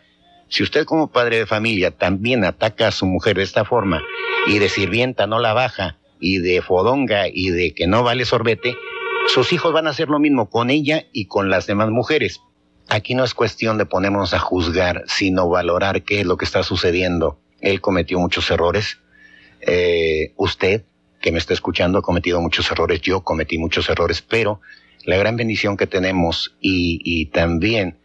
Si 0.50 0.64
usted 0.64 0.86
como 0.86 1.12
padre 1.12 1.40
de 1.40 1.46
familia 1.46 1.92
también 1.92 2.44
ataca 2.44 2.88
a 2.88 2.92
su 2.92 3.06
mujer 3.06 3.38
de 3.38 3.44
esta 3.44 3.66
forma 3.66 4.02
y 4.48 4.60
de 4.60 4.70
sirvienta 4.70 5.28
no 5.28 5.40
la 5.40 5.54
baja 5.54 5.98
y 6.20 6.38
de 6.38 6.62
fodonga 6.62 7.28
y 7.28 7.50
de 7.50 7.74
que 7.74 7.88
no 7.88 8.04
vale 8.04 8.26
sorbete, 8.26 8.76
sus 9.28 9.54
hijos 9.54 9.74
van 9.74 9.88
a 9.88 9.92
hacer 9.92 10.10
lo 10.10 10.20
mismo 10.20 10.50
con 10.50 10.70
ella 10.70 11.06
y 11.12 11.26
con 11.26 11.50
las 11.50 11.66
demás 11.66 11.90
mujeres. 11.90 12.42
Aquí 12.90 13.16
no 13.16 13.24
es 13.24 13.34
cuestión 13.34 13.78
de 13.78 13.86
ponernos 13.86 14.34
a 14.34 14.40
juzgar, 14.40 15.04
sino 15.08 15.50
valorar 15.50 16.04
qué 16.04 16.20
es 16.20 16.26
lo 16.26 16.38
que 16.38 16.46
está 16.46 16.64
sucediendo. 16.64 17.40
Él 17.62 17.82
cometió 17.82 18.20
muchos 18.20 18.52
errores. 18.52 19.00
Eh, 19.62 20.34
usted 20.36 20.84
que 21.24 21.32
me 21.32 21.40
está 21.40 21.54
escuchando 21.54 22.00
ha 22.00 22.02
cometido 22.02 22.42
muchos 22.42 22.70
errores, 22.70 23.00
yo 23.02 23.22
cometí 23.22 23.58
muchos 23.58 23.90
errores, 23.90 24.22
pero 24.22 24.60
la 25.06 25.18
gran 25.18 25.38
bendición 25.38 25.78
que 25.78 25.88
tenemos 25.88 26.56
y, 26.60 27.28
también 27.28 27.98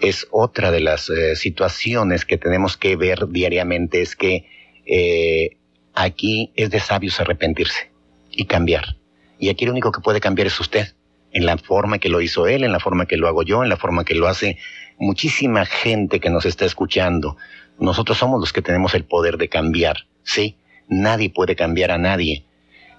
es 0.00 0.26
otra 0.30 0.70
de 0.70 0.80
las 0.80 1.08
eh, 1.10 1.36
situaciones 1.36 2.24
que 2.24 2.38
tenemos 2.38 2.76
que 2.76 2.96
ver 2.96 3.28
diariamente, 3.28 4.02
es 4.02 4.16
que 4.16 4.46
eh, 4.86 5.56
aquí 5.94 6.52
es 6.56 6.70
de 6.70 6.80
sabios 6.80 7.20
arrepentirse 7.20 7.90
y 8.30 8.46
cambiar. 8.46 8.96
Y 9.38 9.48
aquí 9.48 9.64
lo 9.64 9.72
único 9.72 9.92
que 9.92 10.00
puede 10.00 10.20
cambiar 10.20 10.46
es 10.46 10.58
usted, 10.60 10.94
en 11.32 11.46
la 11.46 11.58
forma 11.58 11.98
que 11.98 12.08
lo 12.08 12.20
hizo 12.20 12.46
él, 12.46 12.64
en 12.64 12.72
la 12.72 12.80
forma 12.80 13.06
que 13.06 13.16
lo 13.16 13.28
hago 13.28 13.42
yo, 13.42 13.62
en 13.62 13.68
la 13.68 13.76
forma 13.76 14.04
que 14.04 14.14
lo 14.14 14.28
hace 14.28 14.58
muchísima 14.98 15.66
gente 15.66 16.20
que 16.20 16.30
nos 16.30 16.46
está 16.46 16.64
escuchando. 16.64 17.36
Nosotros 17.78 18.18
somos 18.18 18.40
los 18.40 18.52
que 18.52 18.62
tenemos 18.62 18.94
el 18.94 19.04
poder 19.04 19.36
de 19.36 19.48
cambiar, 19.48 20.06
¿sí? 20.22 20.56
Nadie 20.88 21.30
puede 21.30 21.56
cambiar 21.56 21.90
a 21.90 21.98
nadie. 21.98 22.44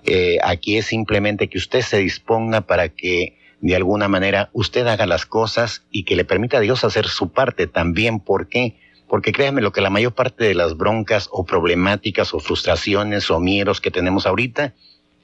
Eh, 0.06 0.38
aquí 0.44 0.78
es 0.78 0.88
simplemente 0.88 1.48
que 1.48 1.58
usted 1.58 1.82
se 1.82 1.98
disponga 1.98 2.62
para 2.62 2.90
que 2.90 3.38
de 3.62 3.76
alguna 3.76 4.08
manera 4.08 4.50
usted 4.54 4.86
haga 4.88 5.06
las 5.06 5.26
cosas 5.26 5.84
y 5.92 6.04
que 6.04 6.16
le 6.16 6.26
permita 6.26 6.58
a 6.58 6.62
Dios 6.62 6.84
hacer 6.84 7.08
su 7.08 7.32
parte 7.32 7.68
también. 7.68 8.20
¿Por 8.20 8.48
qué? 8.48 8.76
Porque 9.08 9.32
créanme 9.32 9.62
lo 9.62 9.72
que 9.72 9.82
la 9.82 9.90
mayor 9.90 10.14
parte 10.14 10.44
de 10.44 10.56
las 10.56 10.78
broncas 10.78 11.30
o 11.32 11.46
problemáticas 11.46 12.34
o 12.34 12.40
frustraciones 12.40 13.30
o 13.32 13.40
miedos 13.40 13.82
que 13.82 13.92
tenemos 13.92 14.26
ahorita, 14.26 14.74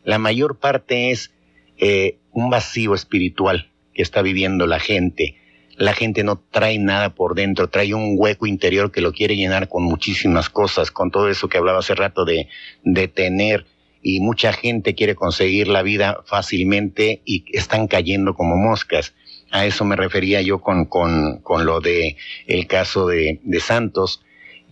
la 0.04 0.18
mayor 0.18 0.58
parte 0.58 1.12
es 1.12 1.32
eh, 1.78 2.18
un 2.32 2.50
vacío 2.50 2.94
espiritual 2.94 3.72
que 3.94 4.02
está 4.02 4.22
viviendo 4.22 4.68
la 4.68 4.80
gente. 4.80 5.36
La 5.78 5.94
gente 5.94 6.24
no 6.24 6.38
trae 6.52 6.78
nada 6.80 7.16
por 7.16 7.34
dentro, 7.34 7.70
trae 7.70 7.94
un 7.94 8.16
hueco 8.18 8.46
interior 8.46 8.92
que 8.92 9.02
lo 9.02 9.14
quiere 9.14 9.36
llenar 9.36 9.68
con 9.68 9.84
muchísimas 9.84 10.50
cosas, 10.50 10.92
con 10.92 11.12
todo 11.12 11.30
eso 11.30 11.50
que 11.50 11.58
hablaba 11.58 11.80
hace 11.80 11.96
rato 11.96 12.24
de, 12.24 12.48
de 12.84 13.08
tener 13.08 13.66
y 14.01 14.20
mucha 14.20 14.53
gente 14.53 14.96
quiere 14.96 15.15
conseguir 15.15 15.67
la 15.67 15.84
vida 15.84 16.22
fácilmente 16.25 17.22
y 17.25 17.46
están 17.53 17.88
cayendo 17.88 18.34
como 18.34 18.55
moscas. 18.58 19.13
A 19.51 19.65
eso 19.65 19.84
me 19.86 19.96
refería 19.96 20.41
yo 20.41 20.60
con, 20.60 20.86
con, 20.86 21.39
con 21.41 21.65
lo 21.65 21.81
de 21.81 22.17
el 22.48 22.67
caso 22.67 23.08
de, 23.08 23.39
de 23.43 23.60
Santos, 23.60 24.24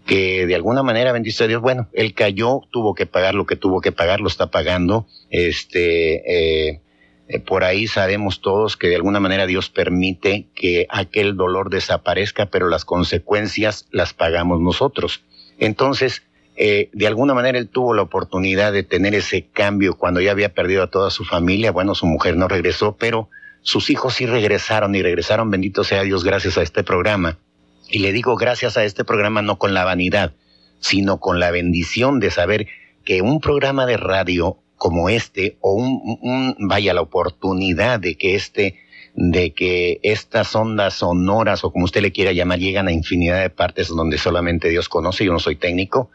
que 0.05 0.47
de 0.47 0.55
alguna 0.55 0.81
manera, 0.81 1.11
bendice 1.11 1.43
a 1.43 1.47
Dios, 1.47 1.61
bueno, 1.61 1.87
él 1.93 2.13
cayó, 2.13 2.61
tuvo 2.71 2.95
que 2.95 3.05
pagar 3.05 3.35
lo 3.35 3.45
que 3.45 3.55
tuvo 3.55 3.81
que 3.81 3.91
pagar, 3.91 4.21
lo 4.21 4.27
está 4.27 4.49
pagando. 4.49 5.05
Este, 5.29 6.69
eh, 6.71 6.81
eh, 7.27 7.39
por 7.39 7.63
ahí 7.63 7.85
sabemos 7.85 8.41
todos 8.41 8.75
que 8.75 8.87
de 8.87 8.95
alguna 8.95 9.19
manera 9.19 9.45
Dios 9.45 9.69
permite 9.69 10.47
que 10.55 10.87
aquel 10.89 11.35
dolor 11.35 11.69
desaparezca, 11.69 12.47
pero 12.47 12.69
las 12.69 12.85
consecuencias 12.85 13.85
las 13.91 14.13
pagamos 14.15 14.59
nosotros. 14.61 15.21
Entonces, 15.59 16.23
eh, 16.61 16.89
de 16.91 17.07
alguna 17.07 17.33
manera 17.33 17.57
él 17.57 17.69
tuvo 17.69 17.93
la 17.93 18.01
oportunidad 18.01 18.73
de 18.73 18.83
tener 18.83 19.15
ese 19.15 19.45
cambio 19.45 19.95
cuando 19.95 20.19
ya 20.19 20.31
había 20.31 20.53
perdido 20.53 20.83
a 20.83 20.87
toda 20.87 21.09
su 21.09 21.23
familia. 21.23 21.71
Bueno, 21.71 21.95
su 21.95 22.05
mujer 22.05 22.35
no 22.35 22.49
regresó, 22.49 22.97
pero 22.99 23.29
sus 23.61 23.89
hijos 23.89 24.15
sí 24.15 24.25
regresaron 24.25 24.93
y 24.93 25.01
regresaron, 25.01 25.49
bendito 25.51 25.85
sea 25.85 26.03
Dios, 26.03 26.25
gracias 26.25 26.57
a 26.57 26.61
este 26.61 26.83
programa. 26.83 27.37
Y 27.89 27.99
le 27.99 28.11
digo 28.11 28.35
gracias 28.35 28.75
a 28.75 28.83
este 28.83 29.05
programa 29.05 29.41
no 29.41 29.57
con 29.57 29.73
la 29.73 29.85
vanidad, 29.85 30.33
sino 30.81 31.21
con 31.21 31.39
la 31.39 31.49
bendición 31.49 32.19
de 32.19 32.29
saber 32.29 32.67
que 33.05 33.21
un 33.21 33.39
programa 33.39 33.85
de 33.85 33.95
radio 33.95 34.57
como 34.75 35.07
este, 35.07 35.57
o 35.61 35.75
un, 35.75 36.57
vaya, 36.59 36.93
la 36.93 37.01
oportunidad 37.01 38.01
de 38.01 38.17
que 38.17 38.35
este, 38.35 38.75
de 39.13 39.53
que 39.53 40.01
estas 40.03 40.53
ondas 40.57 40.95
sonoras, 40.95 41.63
o 41.63 41.71
como 41.71 41.85
usted 41.85 42.01
le 42.01 42.11
quiera 42.11 42.33
llamar, 42.33 42.59
llegan 42.59 42.89
a 42.89 42.91
infinidad 42.91 43.41
de 43.41 43.49
partes 43.49 43.87
donde 43.87 44.17
solamente 44.17 44.67
Dios 44.67 44.89
conoce, 44.89 45.23
yo 45.23 45.31
no 45.31 45.39
soy 45.39 45.55
técnico, 45.55 46.09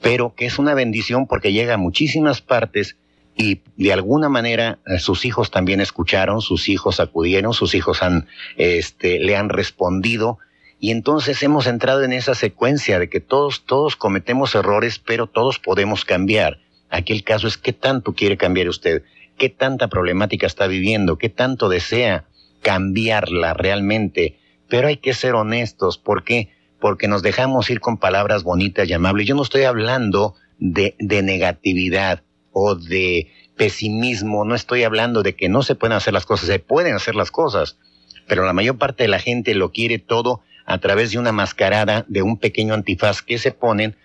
pero 0.00 0.34
que 0.34 0.46
es 0.46 0.58
una 0.58 0.74
bendición 0.74 1.26
porque 1.26 1.52
llega 1.52 1.74
a 1.74 1.78
muchísimas 1.78 2.40
partes 2.40 2.96
y 3.36 3.60
de 3.76 3.92
alguna 3.92 4.28
manera 4.28 4.78
eh, 4.86 4.98
sus 4.98 5.24
hijos 5.24 5.50
también 5.50 5.80
escucharon, 5.80 6.40
sus 6.40 6.68
hijos 6.68 7.00
acudieron, 7.00 7.52
sus 7.52 7.74
hijos 7.74 8.02
han, 8.02 8.26
este, 8.56 9.18
le 9.18 9.36
han 9.36 9.48
respondido 9.48 10.38
y 10.78 10.90
entonces 10.90 11.42
hemos 11.42 11.66
entrado 11.66 12.02
en 12.02 12.12
esa 12.12 12.34
secuencia 12.34 12.98
de 12.98 13.08
que 13.08 13.20
todos, 13.20 13.64
todos 13.64 13.96
cometemos 13.96 14.54
errores, 14.54 14.98
pero 14.98 15.26
todos 15.26 15.58
podemos 15.58 16.04
cambiar. 16.04 16.58
Aquí 16.90 17.12
el 17.12 17.24
caso 17.24 17.48
es 17.48 17.56
qué 17.56 17.72
tanto 17.72 18.12
quiere 18.12 18.36
cambiar 18.36 18.68
usted, 18.68 19.02
qué 19.38 19.48
tanta 19.48 19.88
problemática 19.88 20.46
está 20.46 20.66
viviendo, 20.66 21.16
qué 21.18 21.28
tanto 21.28 21.68
desea 21.68 22.24
cambiarla 22.62 23.54
realmente. 23.54 24.38
Pero 24.68 24.88
hay 24.88 24.98
que 24.98 25.14
ser 25.14 25.34
honestos, 25.34 25.98
¿por 25.98 26.24
qué? 26.24 26.50
Porque 26.80 27.08
nos 27.08 27.22
dejamos 27.22 27.70
ir 27.70 27.80
con 27.80 27.96
palabras 27.96 28.42
bonitas 28.42 28.88
y 28.88 28.92
amables. 28.92 29.26
Yo 29.26 29.34
no 29.34 29.42
estoy 29.42 29.62
hablando 29.62 30.34
de, 30.58 30.94
de 30.98 31.22
negatividad 31.22 32.22
o 32.52 32.74
de 32.74 33.30
pesimismo, 33.56 34.44
no 34.44 34.54
estoy 34.54 34.84
hablando 34.84 35.22
de 35.22 35.34
que 35.34 35.48
no 35.48 35.62
se 35.62 35.74
pueden 35.74 35.96
hacer 35.96 36.12
las 36.12 36.26
cosas, 36.26 36.48
se 36.48 36.58
pueden 36.58 36.94
hacer 36.94 37.14
las 37.14 37.30
cosas, 37.30 37.78
pero 38.26 38.44
la 38.44 38.52
mayor 38.52 38.76
parte 38.78 39.04
de 39.04 39.08
la 39.08 39.18
gente 39.18 39.54
lo 39.54 39.72
quiere 39.72 39.98
todo 39.98 40.42
a 40.66 40.78
través 40.78 41.10
de 41.10 41.18
una 41.18 41.32
mascarada, 41.32 42.04
de 42.08 42.22
un 42.22 42.38
pequeño 42.38 42.74
antifaz 42.74 43.22
que 43.22 43.38
se 43.38 43.52
ponen 43.52 43.96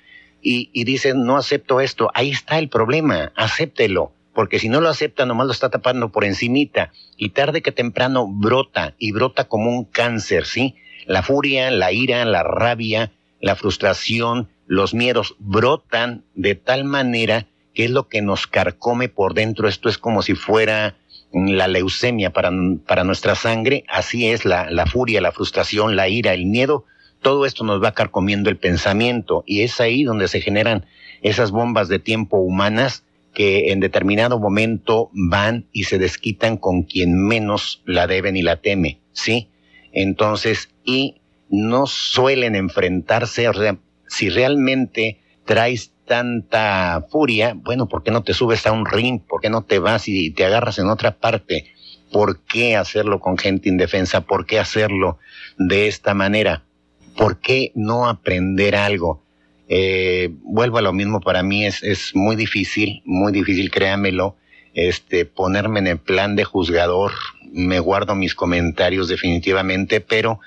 y, 0.41 0.69
y 0.73 0.85
dicen, 0.85 1.23
no 1.23 1.37
acepto 1.37 1.81
esto. 1.81 2.09
Ahí 2.13 2.29
está 2.31 2.59
el 2.59 2.69
problema, 2.69 3.31
acéptelo. 3.35 4.13
Porque 4.33 4.59
si 4.59 4.69
no 4.69 4.79
lo 4.79 4.87
acepta, 4.87 5.25
nomás 5.25 5.47
lo 5.47 5.53
está 5.53 5.69
tapando 5.69 6.11
por 6.11 6.23
encimita. 6.23 6.91
Y 7.17 7.29
tarde 7.29 7.61
que 7.61 7.71
temprano 7.71 8.27
brota, 8.27 8.95
y 8.97 9.11
brota 9.11 9.45
como 9.45 9.69
un 9.69 9.83
cáncer, 9.83 10.45
¿sí? 10.45 10.75
La 11.05 11.23
furia, 11.23 11.71
la 11.71 11.91
ira, 11.91 12.25
la 12.25 12.43
rabia, 12.43 13.11
la 13.39 13.55
frustración, 13.55 14.49
los 14.67 14.93
miedos 14.93 15.35
brotan 15.39 16.23
de 16.35 16.55
tal 16.55 16.83
manera 16.83 17.47
que 17.73 17.85
es 17.85 17.91
lo 17.91 18.07
que 18.07 18.21
nos 18.21 18.47
carcome 18.47 19.09
por 19.09 19.33
dentro. 19.33 19.67
Esto 19.67 19.89
es 19.89 19.97
como 19.97 20.21
si 20.21 20.35
fuera 20.35 20.95
la 21.33 21.67
leucemia 21.67 22.31
para, 22.31 22.51
para 22.85 23.03
nuestra 23.03 23.35
sangre, 23.35 23.85
así 23.87 24.27
es 24.27 24.45
la, 24.45 24.69
la 24.69 24.85
furia, 24.85 25.21
la 25.21 25.31
frustración, 25.31 25.95
la 25.95 26.09
ira, 26.09 26.33
el 26.33 26.45
miedo, 26.45 26.85
todo 27.21 27.45
esto 27.45 27.63
nos 27.63 27.81
va 27.81 27.93
carcomiendo 27.93 28.49
el 28.49 28.57
pensamiento 28.57 29.43
y 29.45 29.61
es 29.61 29.79
ahí 29.79 30.03
donde 30.03 30.27
se 30.27 30.41
generan 30.41 30.85
esas 31.21 31.51
bombas 31.51 31.87
de 31.87 31.99
tiempo 31.99 32.37
humanas 32.37 33.05
que 33.33 33.71
en 33.71 33.79
determinado 33.79 34.39
momento 34.39 35.09
van 35.13 35.67
y 35.71 35.83
se 35.83 35.97
desquitan 35.97 36.57
con 36.57 36.83
quien 36.83 37.27
menos 37.27 37.81
la 37.85 38.07
deben 38.07 38.35
y 38.35 38.41
la 38.41 38.57
teme, 38.57 38.99
¿sí? 39.13 39.49
Entonces, 39.93 40.69
y 40.83 41.21
no 41.49 41.85
suelen 41.85 42.55
enfrentarse, 42.55 43.49
si 44.07 44.29
realmente 44.29 45.19
traes 45.45 45.91
tanta 46.05 47.05
furia, 47.09 47.53
bueno, 47.55 47.87
¿por 47.87 48.03
qué 48.03 48.11
no 48.11 48.23
te 48.23 48.33
subes 48.33 48.65
a 48.65 48.71
un 48.71 48.85
ring? 48.85 49.21
¿Por 49.21 49.41
qué 49.41 49.49
no 49.49 49.63
te 49.63 49.79
vas 49.79 50.07
y 50.07 50.31
te 50.31 50.45
agarras 50.45 50.79
en 50.79 50.87
otra 50.87 51.17
parte? 51.17 51.65
¿Por 52.11 52.41
qué 52.43 52.75
hacerlo 52.75 53.19
con 53.19 53.37
gente 53.37 53.69
indefensa? 53.69 54.21
¿Por 54.21 54.45
qué 54.45 54.59
hacerlo 54.59 55.19
de 55.57 55.87
esta 55.87 56.13
manera? 56.13 56.63
¿Por 57.15 57.39
qué 57.39 57.71
no 57.75 58.07
aprender 58.07 58.75
algo? 58.75 59.23
Eh, 59.69 60.29
vuelvo 60.43 60.79
a 60.79 60.81
lo 60.81 60.91
mismo, 60.91 61.21
para 61.21 61.43
mí 61.43 61.65
es, 61.65 61.81
es 61.81 62.13
muy 62.13 62.35
difícil, 62.35 63.01
muy 63.05 63.31
difícil, 63.31 63.71
créamelo, 63.71 64.35
este, 64.73 65.25
ponerme 65.25 65.79
en 65.79 65.87
el 65.87 65.97
plan 65.97 66.35
de 66.35 66.43
juzgador, 66.43 67.13
me 67.53 67.79
guardo 67.79 68.15
mis 68.15 68.35
comentarios 68.35 69.07
definitivamente, 69.07 70.01
pero 70.01 70.41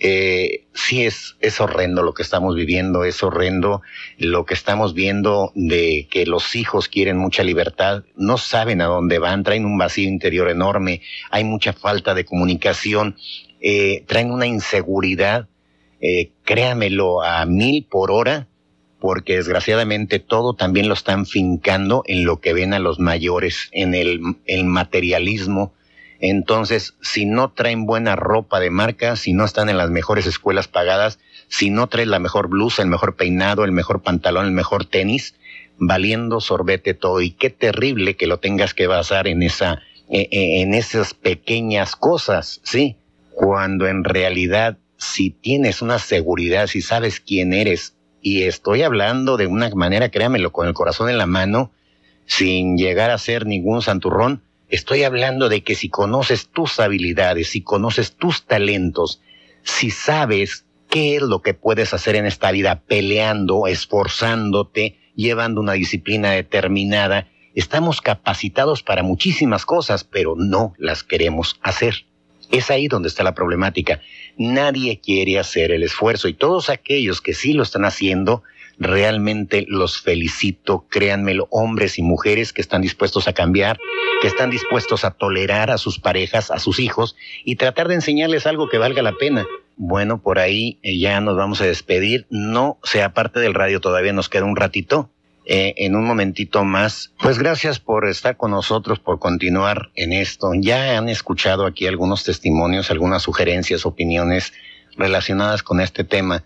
eh, 0.00 0.66
sí 0.74 1.04
es, 1.04 1.36
es 1.40 1.60
horrendo 1.60 2.02
lo 2.02 2.14
que 2.14 2.22
estamos 2.22 2.54
viviendo, 2.54 3.04
es 3.04 3.22
horrendo 3.22 3.82
lo 4.16 4.46
que 4.46 4.54
estamos 4.54 4.94
viendo 4.94 5.50
de 5.54 6.06
que 6.10 6.24
los 6.24 6.54
hijos 6.54 6.88
quieren 6.88 7.18
mucha 7.18 7.42
libertad, 7.42 8.04
no 8.16 8.38
saben 8.38 8.80
a 8.80 8.86
dónde 8.86 9.18
van, 9.18 9.42
traen 9.42 9.64
un 9.64 9.76
vacío 9.76 10.08
interior 10.08 10.50
enorme, 10.50 11.02
hay 11.30 11.42
mucha 11.42 11.72
falta 11.72 12.14
de 12.14 12.24
comunicación, 12.24 13.16
eh, 13.60 14.04
traen 14.06 14.30
una 14.30 14.46
inseguridad, 14.46 15.48
eh, 16.00 16.30
créamelo, 16.44 17.22
a 17.22 17.44
mil 17.44 17.84
por 17.84 18.12
hora, 18.12 18.46
porque 19.00 19.36
desgraciadamente 19.36 20.20
todo 20.20 20.54
también 20.54 20.88
lo 20.88 20.94
están 20.94 21.26
fincando 21.26 22.02
en 22.06 22.24
lo 22.24 22.40
que 22.40 22.52
ven 22.52 22.72
a 22.72 22.78
los 22.78 23.00
mayores, 23.00 23.68
en 23.72 23.94
el, 23.94 24.20
el 24.46 24.64
materialismo, 24.64 25.72
entonces, 26.20 26.94
si 27.00 27.26
no 27.26 27.52
traen 27.52 27.86
buena 27.86 28.16
ropa 28.16 28.58
de 28.58 28.70
marca, 28.70 29.16
si 29.16 29.32
no 29.32 29.44
están 29.44 29.68
en 29.68 29.78
las 29.78 29.90
mejores 29.90 30.26
escuelas 30.26 30.66
pagadas, 30.66 31.18
si 31.48 31.70
no 31.70 31.86
traen 31.86 32.10
la 32.10 32.18
mejor 32.18 32.48
blusa, 32.48 32.82
el 32.82 32.88
mejor 32.88 33.14
peinado, 33.14 33.64
el 33.64 33.72
mejor 33.72 34.02
pantalón, 34.02 34.46
el 34.46 34.52
mejor 34.52 34.84
tenis, 34.84 35.34
valiendo 35.78 36.40
sorbete 36.40 36.94
todo. 36.94 37.20
Y 37.20 37.30
qué 37.30 37.50
terrible 37.50 38.16
que 38.16 38.26
lo 38.26 38.38
tengas 38.38 38.74
que 38.74 38.88
basar 38.88 39.28
en 39.28 39.42
esa, 39.42 39.82
eh, 40.10 40.28
eh, 40.30 40.60
en 40.62 40.74
esas 40.74 41.14
pequeñas 41.14 41.94
cosas, 41.94 42.60
¿sí? 42.64 42.96
Cuando 43.32 43.86
en 43.86 44.02
realidad, 44.02 44.76
si 44.96 45.30
tienes 45.30 45.82
una 45.82 46.00
seguridad, 46.00 46.66
si 46.66 46.82
sabes 46.82 47.20
quién 47.20 47.52
eres, 47.52 47.94
y 48.20 48.42
estoy 48.42 48.82
hablando 48.82 49.36
de 49.36 49.46
una 49.46 49.70
manera, 49.70 50.08
créamelo, 50.08 50.50
con 50.50 50.66
el 50.66 50.74
corazón 50.74 51.08
en 51.08 51.18
la 51.18 51.26
mano, 51.26 51.70
sin 52.26 52.76
llegar 52.76 53.12
a 53.12 53.18
ser 53.18 53.46
ningún 53.46 53.80
santurrón, 53.80 54.42
Estoy 54.68 55.02
hablando 55.04 55.48
de 55.48 55.62
que 55.62 55.74
si 55.74 55.88
conoces 55.88 56.48
tus 56.48 56.78
habilidades, 56.78 57.48
si 57.48 57.62
conoces 57.62 58.16
tus 58.16 58.44
talentos, 58.44 59.22
si 59.62 59.90
sabes 59.90 60.66
qué 60.90 61.16
es 61.16 61.22
lo 61.22 61.40
que 61.40 61.54
puedes 61.54 61.94
hacer 61.94 62.16
en 62.16 62.26
esta 62.26 62.50
vida 62.50 62.82
peleando, 62.86 63.66
esforzándote, 63.66 64.98
llevando 65.14 65.60
una 65.60 65.72
disciplina 65.72 66.32
determinada, 66.32 67.28
estamos 67.54 68.02
capacitados 68.02 68.82
para 68.82 69.02
muchísimas 69.02 69.64
cosas, 69.64 70.04
pero 70.04 70.34
no 70.36 70.74
las 70.78 71.02
queremos 71.02 71.58
hacer. 71.62 72.06
Es 72.50 72.70
ahí 72.70 72.88
donde 72.88 73.08
está 73.08 73.22
la 73.22 73.34
problemática. 73.34 74.00
Nadie 74.36 75.00
quiere 75.00 75.38
hacer 75.38 75.72
el 75.72 75.82
esfuerzo 75.82 76.28
y 76.28 76.34
todos 76.34 76.70
aquellos 76.70 77.20
que 77.20 77.34
sí 77.34 77.52
lo 77.52 77.62
están 77.62 77.84
haciendo, 77.84 78.42
realmente 78.78 79.64
los 79.68 80.00
felicito, 80.00 80.86
créanmelo, 80.88 81.48
hombres 81.50 81.98
y 81.98 82.02
mujeres 82.02 82.52
que 82.52 82.60
están 82.60 82.82
dispuestos 82.82 83.28
a 83.28 83.32
cambiar, 83.32 83.78
que 84.22 84.28
están 84.28 84.50
dispuestos 84.50 85.04
a 85.04 85.10
tolerar 85.10 85.70
a 85.70 85.78
sus 85.78 85.98
parejas, 85.98 86.50
a 86.50 86.58
sus 86.58 86.78
hijos 86.78 87.16
y 87.44 87.56
tratar 87.56 87.88
de 87.88 87.94
enseñarles 87.94 88.46
algo 88.46 88.68
que 88.68 88.78
valga 88.78 89.02
la 89.02 89.12
pena. 89.12 89.46
Bueno, 89.76 90.20
por 90.20 90.38
ahí 90.38 90.78
eh, 90.82 90.98
ya 90.98 91.20
nos 91.20 91.36
vamos 91.36 91.60
a 91.60 91.66
despedir. 91.66 92.26
No 92.30 92.78
sea 92.82 93.14
parte 93.14 93.40
del 93.40 93.54
radio, 93.54 93.80
todavía 93.80 94.12
nos 94.12 94.28
queda 94.28 94.44
un 94.44 94.56
ratito. 94.56 95.10
Eh, 95.50 95.86
en 95.86 95.96
un 95.96 96.04
momentito 96.04 96.62
más. 96.62 97.14
Pues 97.22 97.38
gracias 97.38 97.80
por 97.80 98.06
estar 98.06 98.36
con 98.36 98.50
nosotros, 98.50 98.98
por 98.98 99.18
continuar 99.18 99.88
en 99.94 100.12
esto. 100.12 100.50
Ya 100.54 100.98
han 100.98 101.08
escuchado 101.08 101.64
aquí 101.64 101.86
algunos 101.86 102.22
testimonios, 102.22 102.90
algunas 102.90 103.22
sugerencias, 103.22 103.86
opiniones 103.86 104.52
relacionadas 104.98 105.62
con 105.62 105.80
este 105.80 106.04
tema 106.04 106.44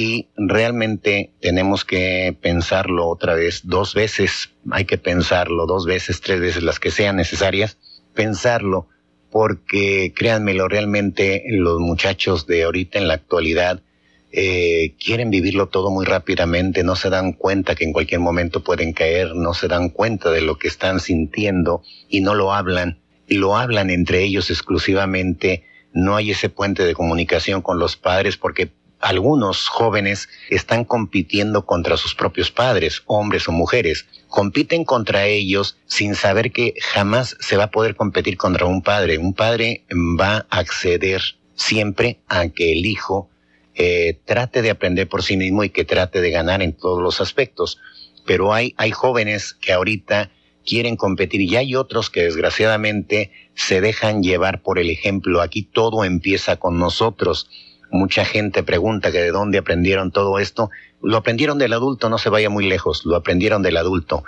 y 0.00 0.28
realmente 0.36 1.32
tenemos 1.40 1.84
que 1.84 2.32
pensarlo 2.40 3.08
otra 3.08 3.34
vez, 3.34 3.62
dos 3.64 3.94
veces, 3.94 4.50
hay 4.70 4.84
que 4.84 4.96
pensarlo, 4.96 5.66
dos 5.66 5.86
veces, 5.86 6.20
tres 6.20 6.38
veces, 6.38 6.62
las 6.62 6.78
que 6.78 6.92
sean 6.92 7.16
necesarias, 7.16 7.78
pensarlo, 8.14 8.86
porque 9.32 10.12
créanmelo, 10.14 10.68
realmente 10.68 11.42
los 11.48 11.80
muchachos 11.80 12.46
de 12.46 12.62
ahorita 12.62 13.00
en 13.00 13.08
la 13.08 13.14
actualidad 13.14 13.82
eh, 14.30 14.94
quieren 15.04 15.30
vivirlo 15.30 15.66
todo 15.66 15.90
muy 15.90 16.06
rápidamente, 16.06 16.84
no 16.84 16.94
se 16.94 17.10
dan 17.10 17.32
cuenta 17.32 17.74
que 17.74 17.82
en 17.82 17.92
cualquier 17.92 18.20
momento 18.20 18.62
pueden 18.62 18.92
caer, 18.92 19.34
no 19.34 19.52
se 19.52 19.66
dan 19.66 19.88
cuenta 19.88 20.30
de 20.30 20.42
lo 20.42 20.58
que 20.58 20.68
están 20.68 21.00
sintiendo 21.00 21.82
y 22.08 22.20
no 22.20 22.36
lo 22.36 22.52
hablan, 22.52 23.00
lo 23.26 23.56
hablan 23.56 23.90
entre 23.90 24.22
ellos 24.22 24.48
exclusivamente, 24.50 25.64
no 25.92 26.14
hay 26.14 26.30
ese 26.30 26.50
puente 26.50 26.84
de 26.84 26.94
comunicación 26.94 27.62
con 27.62 27.80
los 27.80 27.96
padres 27.96 28.36
porque 28.36 28.70
algunos 29.00 29.68
jóvenes 29.68 30.28
están 30.50 30.84
compitiendo 30.84 31.64
contra 31.64 31.96
sus 31.96 32.14
propios 32.14 32.50
padres, 32.50 33.02
hombres 33.06 33.48
o 33.48 33.52
mujeres. 33.52 34.06
Compiten 34.28 34.84
contra 34.84 35.26
ellos 35.26 35.78
sin 35.86 36.14
saber 36.14 36.52
que 36.52 36.74
jamás 36.80 37.36
se 37.40 37.56
va 37.56 37.64
a 37.64 37.70
poder 37.70 37.94
competir 37.94 38.36
contra 38.36 38.66
un 38.66 38.82
padre. 38.82 39.18
Un 39.18 39.34
padre 39.34 39.84
va 39.90 40.46
a 40.50 40.58
acceder 40.58 41.22
siempre 41.54 42.18
a 42.28 42.48
que 42.48 42.72
el 42.72 42.86
hijo 42.86 43.28
eh, 43.74 44.18
trate 44.24 44.62
de 44.62 44.70
aprender 44.70 45.08
por 45.08 45.22
sí 45.22 45.36
mismo 45.36 45.62
y 45.62 45.70
que 45.70 45.84
trate 45.84 46.20
de 46.20 46.30
ganar 46.30 46.62
en 46.62 46.72
todos 46.72 47.00
los 47.00 47.20
aspectos. 47.20 47.78
Pero 48.26 48.52
hay, 48.52 48.74
hay 48.76 48.90
jóvenes 48.90 49.54
que 49.54 49.72
ahorita 49.72 50.30
quieren 50.66 50.96
competir 50.96 51.40
y 51.40 51.56
hay 51.56 51.76
otros 51.76 52.10
que 52.10 52.24
desgraciadamente 52.24 53.30
se 53.54 53.80
dejan 53.80 54.22
llevar 54.22 54.60
por 54.60 54.78
el 54.78 54.90
ejemplo. 54.90 55.40
Aquí 55.40 55.62
todo 55.62 56.04
empieza 56.04 56.56
con 56.56 56.78
nosotros 56.78 57.48
Mucha 57.90 58.24
gente 58.24 58.62
pregunta 58.62 59.10
que 59.10 59.18
de 59.18 59.30
dónde 59.30 59.58
aprendieron 59.58 60.10
todo 60.10 60.38
esto. 60.38 60.70
Lo 61.02 61.16
aprendieron 61.16 61.58
del 61.58 61.72
adulto, 61.72 62.08
no 62.08 62.18
se 62.18 62.28
vaya 62.28 62.50
muy 62.50 62.68
lejos, 62.68 63.04
lo 63.04 63.16
aprendieron 63.16 63.62
del 63.62 63.76
adulto. 63.76 64.24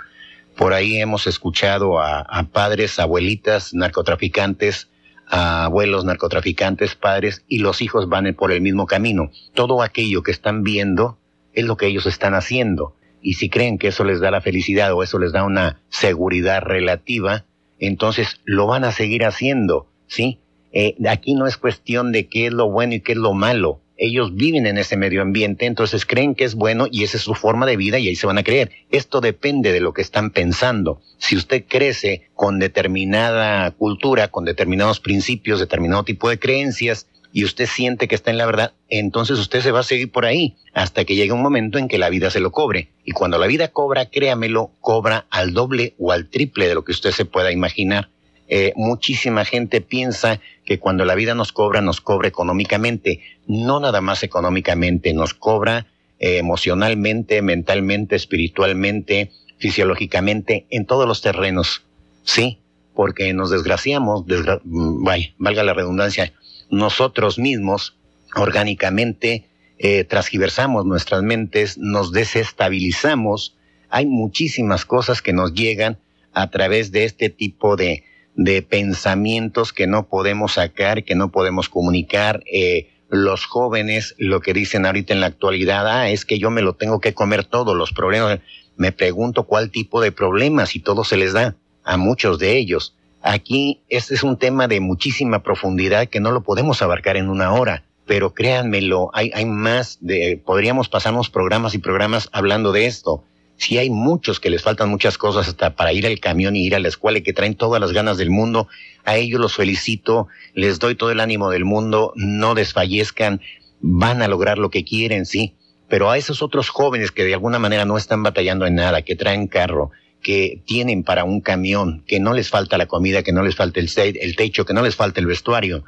Por 0.55 0.73
ahí 0.73 0.97
hemos 0.97 1.27
escuchado 1.27 1.99
a, 1.99 2.47
padres, 2.51 2.99
abuelitas, 2.99 3.73
narcotraficantes, 3.73 4.89
a 5.27 5.65
abuelos 5.65 6.05
narcotraficantes, 6.05 6.95
padres, 6.95 7.43
y 7.47 7.59
los 7.59 7.81
hijos 7.81 8.09
van 8.09 8.33
por 8.33 8.51
el 8.51 8.61
mismo 8.61 8.85
camino. 8.85 9.31
Todo 9.53 9.81
aquello 9.81 10.23
que 10.23 10.31
están 10.31 10.63
viendo 10.63 11.17
es 11.53 11.65
lo 11.65 11.77
que 11.77 11.87
ellos 11.87 12.05
están 12.05 12.33
haciendo. 12.33 12.95
y 13.23 13.35
si 13.35 13.49
creen 13.49 13.77
que 13.77 13.89
eso 13.89 14.03
les 14.03 14.19
da 14.19 14.31
la 14.31 14.41
felicidad 14.41 14.93
o 14.93 15.03
eso 15.03 15.19
les 15.19 15.31
da 15.31 15.43
una 15.43 15.79
seguridad 15.89 16.63
relativa, 16.63 17.45
entonces 17.77 18.39
lo 18.45 18.65
van 18.65 18.83
a 18.83 18.91
seguir 18.91 19.25
haciendo, 19.25 19.85
¿sí? 20.07 20.39
Eh, 20.73 20.95
aquí 21.07 21.35
no 21.35 21.47
es 21.47 21.57
cuestión 21.57 22.11
de 22.11 22.27
qué 22.27 22.47
es 22.47 22.53
lo 22.53 22.69
bueno 22.69 22.95
y 22.95 23.01
qué 23.01 23.13
es 23.13 23.17
lo 23.17 23.33
malo. 23.33 23.81
Ellos 23.97 24.33
viven 24.33 24.65
en 24.65 24.79
ese 24.79 24.97
medio 24.97 25.21
ambiente, 25.21 25.67
entonces 25.67 26.07
creen 26.07 26.33
que 26.33 26.43
es 26.43 26.55
bueno 26.55 26.87
y 26.89 27.03
esa 27.03 27.17
es 27.17 27.23
su 27.23 27.35
forma 27.35 27.67
de 27.67 27.77
vida 27.77 27.99
y 27.99 28.07
ahí 28.07 28.15
se 28.15 28.25
van 28.25 28.39
a 28.39 28.43
creer. 28.43 28.71
Esto 28.89 29.21
depende 29.21 29.71
de 29.71 29.79
lo 29.79 29.93
que 29.93 30.01
están 30.01 30.31
pensando. 30.31 31.01
Si 31.19 31.35
usted 31.35 31.65
crece 31.67 32.29
con 32.33 32.57
determinada 32.57 33.69
cultura, 33.71 34.29
con 34.29 34.43
determinados 34.43 34.99
principios, 34.99 35.59
determinado 35.59 36.03
tipo 36.03 36.29
de 36.29 36.39
creencias, 36.39 37.05
y 37.33 37.45
usted 37.45 37.65
siente 37.65 38.07
que 38.07 38.15
está 38.15 38.31
en 38.31 38.37
la 38.37 38.45
verdad, 38.45 38.73
entonces 38.89 39.39
usted 39.39 39.61
se 39.61 39.71
va 39.71 39.79
a 39.79 39.83
seguir 39.83 40.11
por 40.11 40.25
ahí 40.25 40.57
hasta 40.73 41.05
que 41.05 41.15
llegue 41.15 41.31
un 41.31 41.41
momento 41.41 41.77
en 41.77 41.87
que 41.87 41.97
la 41.97 42.09
vida 42.09 42.29
se 42.29 42.39
lo 42.39 42.51
cobre. 42.51 42.89
Y 43.05 43.11
cuando 43.11 43.37
la 43.37 43.47
vida 43.47 43.69
cobra, 43.69 44.07
créamelo, 44.07 44.71
cobra 44.81 45.27
al 45.29 45.53
doble 45.53 45.95
o 45.97 46.11
al 46.11 46.29
triple 46.29 46.67
de 46.67 46.75
lo 46.75 46.83
que 46.83 46.91
usted 46.91 47.11
se 47.11 47.25
pueda 47.25 47.51
imaginar. 47.51 48.09
Eh, 48.53 48.73
muchísima 48.75 49.45
gente 49.45 49.79
piensa 49.79 50.41
que 50.65 50.77
cuando 50.77 51.05
la 51.05 51.15
vida 51.15 51.33
nos 51.35 51.53
cobra, 51.53 51.79
nos 51.79 52.01
cobra 52.01 52.27
económicamente. 52.27 53.21
No 53.47 53.79
nada 53.79 54.01
más 54.01 54.23
económicamente, 54.23 55.13
nos 55.13 55.33
cobra 55.33 55.87
eh, 56.19 56.37
emocionalmente, 56.37 57.41
mentalmente, 57.41 58.17
espiritualmente, 58.17 59.31
fisiológicamente, 59.57 60.65
en 60.69 60.85
todos 60.85 61.07
los 61.07 61.21
terrenos. 61.21 61.83
Sí, 62.23 62.59
porque 62.93 63.31
nos 63.31 63.51
desgraciamos, 63.51 64.25
mm, 64.27 65.07
valga 65.37 65.63
la 65.63 65.73
redundancia, 65.73 66.33
nosotros 66.69 67.39
mismos 67.39 67.95
orgánicamente 68.35 69.47
eh, 69.77 70.03
transgiversamos 70.03 70.85
nuestras 70.85 71.23
mentes, 71.23 71.77
nos 71.77 72.11
desestabilizamos. 72.11 73.55
Hay 73.89 74.07
muchísimas 74.07 74.83
cosas 74.83 75.21
que 75.21 75.31
nos 75.31 75.53
llegan 75.53 75.99
a 76.33 76.49
través 76.49 76.91
de 76.91 77.05
este 77.05 77.29
tipo 77.29 77.77
de, 77.77 78.03
de 78.43 78.61
pensamientos 78.61 79.73
que 79.73 79.87
no 79.87 80.07
podemos 80.07 80.53
sacar, 80.53 81.03
que 81.03 81.15
no 81.15 81.31
podemos 81.31 81.69
comunicar. 81.69 82.43
Eh, 82.51 82.89
los 83.09 83.45
jóvenes 83.45 84.15
lo 84.17 84.39
que 84.39 84.53
dicen 84.53 84.85
ahorita 84.85 85.13
en 85.13 85.19
la 85.19 85.27
actualidad, 85.27 85.87
ah, 85.87 86.09
es 86.09 86.25
que 86.25 86.39
yo 86.39 86.49
me 86.49 86.61
lo 86.61 86.73
tengo 86.73 86.99
que 87.01 87.13
comer 87.13 87.43
todo, 87.43 87.75
los 87.75 87.91
problemas. 87.91 88.39
Me 88.77 88.91
pregunto 88.91 89.43
cuál 89.43 89.69
tipo 89.69 90.01
de 90.01 90.11
problemas 90.11 90.75
y 90.75 90.79
todo 90.79 91.03
se 91.03 91.17
les 91.17 91.33
da 91.33 91.55
a 91.83 91.97
muchos 91.97 92.39
de 92.39 92.57
ellos. 92.57 92.95
Aquí 93.21 93.81
este 93.89 94.15
es 94.15 94.23
un 94.23 94.37
tema 94.37 94.67
de 94.67 94.79
muchísima 94.79 95.43
profundidad 95.43 96.07
que 96.07 96.19
no 96.19 96.31
lo 96.31 96.41
podemos 96.41 96.81
abarcar 96.81 97.17
en 97.17 97.29
una 97.29 97.53
hora, 97.53 97.83
pero 98.05 98.33
créanmelo, 98.33 99.11
hay, 99.13 99.31
hay 99.35 99.45
más 99.45 99.97
de, 100.01 100.41
podríamos 100.43 100.89
pasarnos 100.89 101.29
programas 101.29 101.75
y 101.75 101.79
programas 101.79 102.29
hablando 102.31 102.71
de 102.71 102.87
esto. 102.87 103.23
Si 103.61 103.77
hay 103.77 103.91
muchos 103.91 104.39
que 104.39 104.49
les 104.49 104.63
faltan 104.63 104.89
muchas 104.89 105.19
cosas 105.19 105.47
hasta 105.47 105.75
para 105.75 105.93
ir 105.93 106.07
al 106.07 106.19
camión 106.19 106.55
y 106.55 106.65
ir 106.65 106.73
a 106.73 106.79
la 106.79 106.87
escuela 106.87 107.19
y 107.19 107.21
que 107.21 107.31
traen 107.31 107.53
todas 107.53 107.79
las 107.79 107.91
ganas 107.91 108.17
del 108.17 108.31
mundo, 108.31 108.67
a 109.05 109.17
ellos 109.17 109.39
los 109.39 109.53
felicito, 109.53 110.27
les 110.55 110.79
doy 110.79 110.95
todo 110.95 111.11
el 111.11 111.19
ánimo 111.19 111.51
del 111.51 111.63
mundo, 111.63 112.11
no 112.15 112.55
desfallezcan, 112.55 113.39
van 113.79 114.23
a 114.23 114.27
lograr 114.27 114.57
lo 114.57 114.71
que 114.71 114.83
quieren, 114.83 115.27
sí. 115.27 115.53
Pero 115.87 116.09
a 116.09 116.17
esos 116.17 116.41
otros 116.41 116.69
jóvenes 116.69 117.11
que 117.11 117.23
de 117.23 117.35
alguna 117.35 117.59
manera 117.59 117.85
no 117.85 117.97
están 117.97 118.23
batallando 118.23 118.65
en 118.65 118.73
nada, 118.73 119.03
que 119.03 119.15
traen 119.15 119.45
carro, 119.45 119.91
que 120.23 120.63
tienen 120.65 121.03
para 121.03 121.23
un 121.23 121.39
camión, 121.39 122.03
que 122.07 122.19
no 122.19 122.33
les 122.33 122.49
falta 122.49 122.79
la 122.79 122.87
comida, 122.87 123.21
que 123.21 123.31
no 123.31 123.43
les 123.43 123.55
falta 123.55 123.79
el, 123.79 124.35
techo, 124.35 124.65
que 124.65 124.73
no 124.73 124.81
les 124.81 124.95
falta 124.95 125.19
el 125.19 125.27
vestuario, 125.27 125.83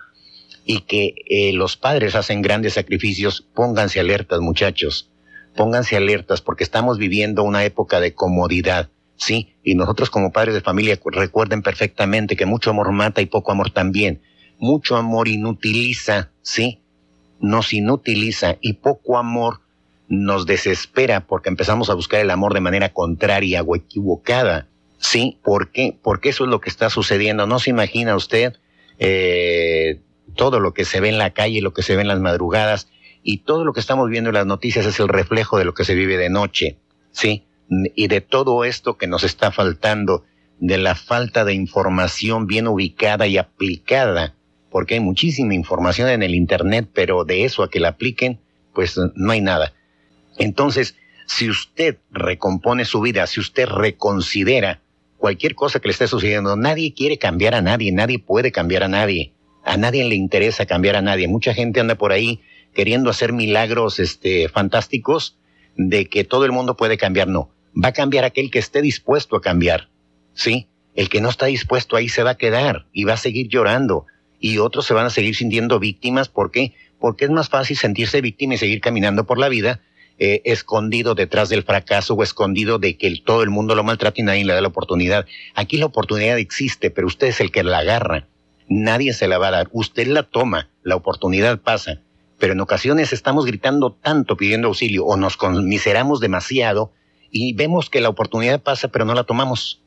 y 0.63 0.81
que 0.81 1.15
eh, 1.27 1.53
los 1.53 1.75
padres 1.75 2.13
hacen 2.13 2.43
grandes 2.43 2.73
sacrificios, 2.73 3.43
pónganse 3.55 3.99
alertas 3.99 4.41
muchachos, 4.41 5.09
pónganse 5.55 5.95
alertas 5.95 6.41
porque 6.41 6.63
estamos 6.63 6.97
viviendo 6.97 7.43
una 7.43 7.63
época 7.63 7.99
de 7.99 8.13
comodidad, 8.13 8.89
¿sí? 9.15 9.55
Y 9.63 9.75
nosotros 9.75 10.09
como 10.09 10.31
padres 10.31 10.55
de 10.55 10.61
familia 10.61 10.99
recuerden 11.05 11.61
perfectamente 11.61 12.35
que 12.35 12.45
mucho 12.45 12.69
amor 12.69 12.91
mata 12.91 13.21
y 13.21 13.25
poco 13.25 13.51
amor 13.51 13.71
también. 13.71 14.21
Mucho 14.59 14.95
amor 14.95 15.27
inutiliza, 15.27 16.31
¿sí? 16.41 16.81
Nos 17.39 17.73
inutiliza 17.73 18.57
y 18.61 18.73
poco 18.73 19.17
amor 19.17 19.61
nos 20.07 20.45
desespera 20.45 21.25
porque 21.25 21.49
empezamos 21.49 21.89
a 21.89 21.93
buscar 21.93 22.19
el 22.19 22.29
amor 22.29 22.53
de 22.53 22.61
manera 22.61 22.89
contraria 22.89 23.61
o 23.63 23.75
equivocada. 23.75 24.67
¿Sí? 24.97 25.37
¿Por 25.43 25.71
qué? 25.71 25.97
Porque 26.01 26.29
eso 26.29 26.45
es 26.45 26.49
lo 26.49 26.61
que 26.61 26.69
está 26.69 26.89
sucediendo. 26.89 27.45
No 27.45 27.59
se 27.59 27.71
imagina 27.71 28.15
usted 28.15 28.53
eh, 28.99 29.99
todo 30.35 30.61
lo 30.61 30.73
que 30.73 30.85
se 30.85 31.01
ve 31.01 31.09
en 31.09 31.17
la 31.17 31.31
calle, 31.31 31.61
lo 31.61 31.73
que 31.73 31.83
se 31.83 31.97
ve 31.97 32.03
en 32.03 32.07
las 32.07 32.21
madrugadas 32.21 32.87
y 33.23 33.39
todo 33.39 33.63
lo 33.63 33.73
que 33.73 33.79
estamos 33.79 34.09
viendo 34.09 34.29
en 34.29 34.35
las 34.35 34.45
noticias 34.45 34.85
es 34.85 34.99
el 34.99 35.07
reflejo 35.07 35.57
de 35.57 35.65
lo 35.65 35.73
que 35.73 35.85
se 35.85 35.95
vive 35.95 36.17
de 36.17 36.29
noche. 36.29 36.77
¿Sí? 37.11 37.45
Y 37.95 38.07
de 38.07 38.21
todo 38.21 38.65
esto 38.65 38.97
que 38.97 39.07
nos 39.07 39.23
está 39.23 39.51
faltando, 39.51 40.25
de 40.59 40.77
la 40.77 40.95
falta 40.95 41.45
de 41.45 41.53
información 41.53 42.47
bien 42.47 42.67
ubicada 42.67 43.25
y 43.27 43.37
aplicada, 43.37 44.35
porque 44.69 44.95
hay 44.95 44.99
muchísima 44.99 45.53
información 45.53 46.09
en 46.09 46.23
el 46.23 46.35
Internet, 46.35 46.89
pero 46.93 47.23
de 47.23 47.45
eso 47.45 47.63
a 47.63 47.69
que 47.69 47.79
la 47.79 47.89
apliquen, 47.89 48.39
pues 48.73 48.99
no 49.15 49.31
hay 49.31 49.41
nada. 49.41 49.73
Entonces, 50.37 50.95
si 51.27 51.49
usted 51.49 51.97
recompone 52.11 52.85
su 52.85 53.01
vida, 53.01 53.25
si 53.27 53.39
usted 53.39 53.67
reconsidera 53.67 54.81
cualquier 55.17 55.55
cosa 55.55 55.79
que 55.79 55.87
le 55.87 55.93
esté 55.93 56.07
sucediendo, 56.07 56.55
nadie 56.57 56.93
quiere 56.93 57.17
cambiar 57.17 57.55
a 57.55 57.61
nadie, 57.61 57.91
nadie 57.91 58.19
puede 58.19 58.51
cambiar 58.51 58.83
a 58.83 58.87
nadie. 58.89 59.33
A 59.63 59.77
nadie 59.77 60.03
le 60.03 60.15
interesa 60.15 60.65
cambiar 60.65 60.97
a 60.97 61.01
nadie. 61.01 61.29
Mucha 61.29 61.53
gente 61.53 61.79
anda 61.79 61.95
por 61.95 62.11
ahí 62.11 62.41
queriendo 62.73 63.09
hacer 63.09 63.33
milagros 63.33 63.99
este, 63.99 64.49
fantásticos 64.49 65.37
de 65.75 66.07
que 66.07 66.23
todo 66.23 66.45
el 66.45 66.51
mundo 66.51 66.75
puede 66.75 66.97
cambiar. 66.97 67.27
No, 67.27 67.51
va 67.81 67.89
a 67.89 67.93
cambiar 67.93 68.23
aquel 68.23 68.51
que 68.51 68.59
esté 68.59 68.81
dispuesto 68.81 69.35
a 69.35 69.41
cambiar. 69.41 69.89
¿Sí? 70.33 70.67
El 70.95 71.09
que 71.09 71.21
no 71.21 71.29
está 71.29 71.47
dispuesto 71.47 71.95
ahí 71.95 72.09
se 72.09 72.23
va 72.23 72.31
a 72.31 72.37
quedar 72.37 72.85
y 72.91 73.03
va 73.03 73.13
a 73.13 73.17
seguir 73.17 73.47
llorando. 73.47 74.05
Y 74.39 74.57
otros 74.57 74.85
se 74.85 74.93
van 74.93 75.05
a 75.05 75.09
seguir 75.09 75.35
sintiendo 75.35 75.79
víctimas. 75.79 76.27
¿Por 76.29 76.51
qué? 76.51 76.73
Porque 76.99 77.25
es 77.25 77.31
más 77.31 77.49
fácil 77.49 77.77
sentirse 77.77 78.21
víctima 78.21 78.55
y 78.55 78.57
seguir 78.57 78.81
caminando 78.81 79.25
por 79.25 79.37
la 79.37 79.49
vida 79.49 79.81
eh, 80.19 80.41
escondido 80.45 81.15
detrás 81.15 81.49
del 81.49 81.63
fracaso 81.63 82.13
o 82.13 82.21
escondido 82.21 82.77
de 82.77 82.97
que 82.97 83.19
todo 83.25 83.41
el 83.41 83.49
mundo 83.49 83.73
lo 83.73 83.83
maltrata 83.83 84.21
y 84.21 84.23
nadie 84.23 84.45
le 84.45 84.53
da 84.53 84.61
la 84.61 84.67
oportunidad. 84.67 85.25
Aquí 85.55 85.77
la 85.77 85.87
oportunidad 85.87 86.37
existe, 86.37 86.91
pero 86.91 87.07
usted 87.07 87.27
es 87.27 87.41
el 87.41 87.51
que 87.51 87.63
la 87.63 87.79
agarra. 87.79 88.27
Nadie 88.69 89.13
se 89.13 89.27
la 89.27 89.39
va 89.39 89.47
a 89.47 89.51
dar. 89.51 89.69
Usted 89.71 90.07
la 90.07 90.23
toma, 90.23 90.69
la 90.83 90.95
oportunidad 90.95 91.61
pasa. 91.61 92.01
Pero 92.43 92.51
en 92.51 92.59
ocasiones 92.59 93.13
estamos 93.13 93.45
gritando 93.45 93.93
tanto 93.93 94.35
pidiendo 94.35 94.67
auxilio 94.67 95.05
o 95.05 95.15
nos 95.15 95.37
conmiseramos 95.37 96.19
demasiado 96.19 96.91
y 97.31 97.53
vemos 97.53 97.89
que 97.89 98.01
la 98.01 98.09
oportunidad 98.09 98.61
pasa 98.61 98.89
pero 98.89 99.05
no 99.05 99.13
la 99.13 99.23
tomamos 99.23 99.81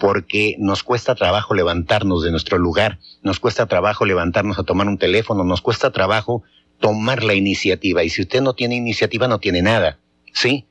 porque 0.00 0.56
nos 0.58 0.82
cuesta 0.82 1.14
trabajo 1.14 1.52
levantarnos 1.52 2.22
de 2.22 2.30
nuestro 2.30 2.56
lugar, 2.56 2.98
nos 3.22 3.40
cuesta 3.40 3.66
trabajo 3.66 4.06
levantarnos 4.06 4.58
a 4.58 4.62
tomar 4.62 4.88
un 4.88 4.96
teléfono, 4.96 5.44
nos 5.44 5.60
cuesta 5.60 5.90
trabajo 5.90 6.42
tomar 6.80 7.22
la 7.22 7.34
iniciativa. 7.34 8.02
Y 8.02 8.08
si 8.08 8.22
usted 8.22 8.40
no 8.40 8.54
tiene 8.54 8.76
iniciativa, 8.76 9.28
no 9.28 9.38
tiene 9.38 9.60
nada. 9.60 9.98
¿Sí? 10.32 10.64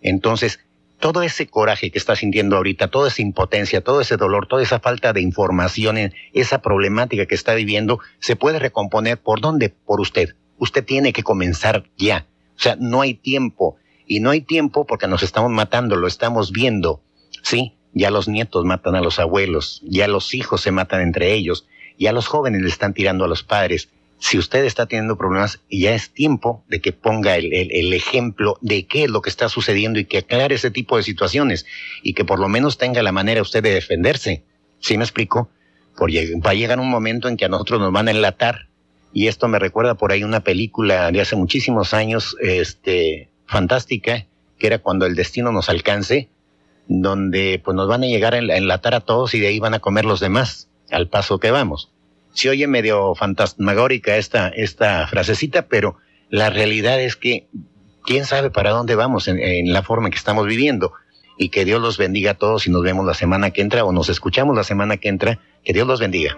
Entonces, 0.00 0.60
todo 1.00 1.24
ese 1.24 1.48
coraje 1.48 1.90
que 1.90 1.98
está 1.98 2.14
sintiendo 2.14 2.54
ahorita, 2.54 2.86
toda 2.86 3.08
esa 3.08 3.20
impotencia, 3.20 3.80
todo 3.80 4.00
ese 4.00 4.16
dolor, 4.16 4.46
toda 4.46 4.62
esa 4.62 4.78
falta 4.78 5.12
de 5.12 5.22
información, 5.22 6.12
esa 6.32 6.62
problemática 6.62 7.26
que 7.26 7.34
está 7.34 7.52
viviendo, 7.54 7.98
se 8.20 8.36
puede 8.36 8.60
recomponer 8.60 9.18
por 9.18 9.40
dónde? 9.40 9.70
Por 9.70 10.00
usted. 10.00 10.36
Usted 10.64 10.84
tiene 10.84 11.12
que 11.12 11.22
comenzar 11.22 11.84
ya. 11.96 12.26
O 12.56 12.60
sea, 12.60 12.76
no 12.78 13.00
hay 13.00 13.14
tiempo. 13.14 13.76
Y 14.06 14.20
no 14.20 14.30
hay 14.30 14.40
tiempo 14.40 14.86
porque 14.86 15.08
nos 15.08 15.22
estamos 15.22 15.50
matando, 15.50 15.96
lo 15.96 16.06
estamos 16.06 16.52
viendo. 16.52 17.00
¿Sí? 17.42 17.74
Ya 17.92 18.10
los 18.10 18.28
nietos 18.28 18.64
matan 18.64 18.96
a 18.96 19.00
los 19.00 19.18
abuelos, 19.18 19.80
ya 19.84 20.08
los 20.08 20.34
hijos 20.34 20.60
se 20.60 20.72
matan 20.72 21.00
entre 21.00 21.32
ellos, 21.32 21.66
ya 21.98 22.12
los 22.12 22.26
jóvenes 22.26 22.62
le 22.62 22.68
están 22.68 22.92
tirando 22.92 23.24
a 23.24 23.28
los 23.28 23.44
padres 23.44 23.88
si 24.24 24.38
usted 24.38 24.64
está 24.64 24.86
teniendo 24.86 25.18
problemas, 25.18 25.60
ya 25.70 25.94
es 25.94 26.10
tiempo 26.10 26.64
de 26.68 26.80
que 26.80 26.92
ponga 26.92 27.36
el, 27.36 27.92
ejemplo 27.92 28.56
de 28.62 28.86
qué 28.86 29.04
es 29.04 29.10
lo 29.10 29.20
que 29.20 29.28
está 29.28 29.50
sucediendo 29.50 29.98
y 29.98 30.06
que 30.06 30.18
aclare 30.18 30.54
ese 30.54 30.70
tipo 30.70 30.96
de 30.96 31.02
situaciones 31.02 31.66
y 32.02 32.14
que 32.14 32.24
por 32.24 32.38
lo 32.38 32.48
menos 32.48 32.78
tenga 32.78 33.02
la 33.02 33.12
manera 33.12 33.42
usted 33.42 33.62
de 33.62 33.74
defenderse. 33.74 34.44
¿Sí 34.80 34.96
me 34.96 35.04
explico? 35.04 35.50
Porque 35.94 36.32
va 36.36 36.50
a 36.50 36.54
llegar 36.54 36.80
un 36.80 36.88
momento 36.88 37.28
en 37.28 37.36
que 37.36 37.44
a 37.44 37.48
nosotros 37.48 37.80
nos 37.80 37.92
van 37.92 38.08
a 38.08 38.12
enlatar 38.12 38.68
y 39.14 39.28
esto 39.28 39.48
me 39.48 39.58
recuerda 39.58 39.94
por 39.94 40.12
ahí 40.12 40.24
una 40.24 40.40
película 40.40 41.10
de 41.10 41.22
hace 41.22 41.36
muchísimos 41.36 41.94
años, 41.94 42.36
este, 42.40 43.30
fantástica, 43.46 44.26
que 44.58 44.66
era 44.66 44.80
cuando 44.80 45.06
el 45.06 45.14
destino 45.14 45.52
nos 45.52 45.70
alcance, 45.70 46.28
donde 46.86 47.62
pues 47.64 47.74
nos 47.74 47.88
van 47.88 48.02
a 48.02 48.06
llegar 48.06 48.34
a 48.34 48.38
enlatar 48.38 48.94
a 48.94 49.00
todos 49.00 49.34
y 49.34 49.40
de 49.40 49.46
ahí 49.46 49.58
van 49.58 49.72
a 49.72 49.78
comer 49.78 50.04
los 50.04 50.20
demás 50.20 50.68
al 50.90 51.08
paso 51.08 51.40
que 51.40 51.50
vamos 51.50 51.94
se 52.34 52.50
oye 52.50 52.66
medio 52.66 53.14
fantasmagórica 53.14 54.16
esta, 54.16 54.48
esta 54.48 55.06
frasecita, 55.06 55.68
pero 55.68 55.96
la 56.28 56.50
realidad 56.50 57.00
es 57.00 57.16
que 57.16 57.46
quién 58.04 58.26
sabe 58.26 58.50
para 58.50 58.70
dónde 58.70 58.96
vamos 58.96 59.28
en, 59.28 59.38
en, 59.38 59.72
la 59.72 59.82
forma 59.82 60.08
en 60.08 60.12
que 60.12 60.18
estamos 60.18 60.46
viviendo. 60.46 60.92
Y 61.36 61.48
que 61.48 61.64
Dios 61.64 61.80
los 61.80 61.98
bendiga 61.98 62.32
a 62.32 62.34
todos 62.34 62.68
y 62.68 62.70
nos 62.70 62.82
vemos 62.82 63.04
la 63.04 63.14
semana 63.14 63.50
que 63.50 63.60
entra 63.60 63.84
o 63.84 63.90
nos 63.90 64.08
escuchamos 64.08 64.54
la 64.54 64.62
semana 64.62 64.98
que 64.98 65.08
entra. 65.08 65.40
Que 65.64 65.72
Dios 65.72 65.84
los 65.84 65.98
bendiga. 65.98 66.36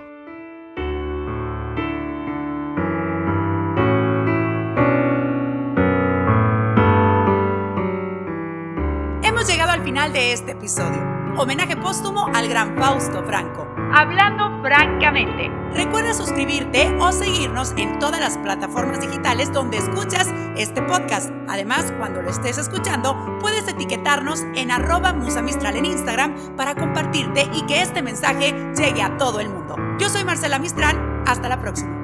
Al 9.76 9.84
final 9.84 10.12
de 10.12 10.32
este 10.32 10.52
episodio. 10.52 11.02
Homenaje 11.36 11.76
póstumo 11.76 12.28
al 12.32 12.48
gran 12.48 12.78
Fausto 12.78 13.22
Franco. 13.24 13.68
Hablando 13.92 14.62
francamente. 14.62 15.50
Recuerda 15.74 16.14
suscribirte 16.14 16.96
o 16.98 17.12
seguirnos 17.12 17.74
en 17.76 17.98
todas 17.98 18.18
las 18.18 18.38
plataformas 18.38 19.00
digitales 19.00 19.52
donde 19.52 19.76
escuchas 19.76 20.32
este 20.56 20.80
podcast. 20.80 21.30
Además, 21.48 21.92
cuando 21.98 22.22
lo 22.22 22.30
estés 22.30 22.56
escuchando, 22.56 23.38
puedes 23.38 23.68
etiquetarnos 23.68 24.44
en 24.54 24.70
arroba 24.70 25.12
musamistral 25.12 25.76
en 25.76 25.84
Instagram 25.84 26.56
para 26.56 26.74
compartirte 26.74 27.46
y 27.52 27.66
que 27.66 27.82
este 27.82 28.00
mensaje 28.00 28.54
llegue 28.74 29.02
a 29.02 29.18
todo 29.18 29.40
el 29.40 29.50
mundo. 29.50 29.76
Yo 29.98 30.08
soy 30.08 30.24
Marcela 30.24 30.58
Mistral. 30.58 31.22
Hasta 31.26 31.50
la 31.50 31.60
próxima. 31.60 31.95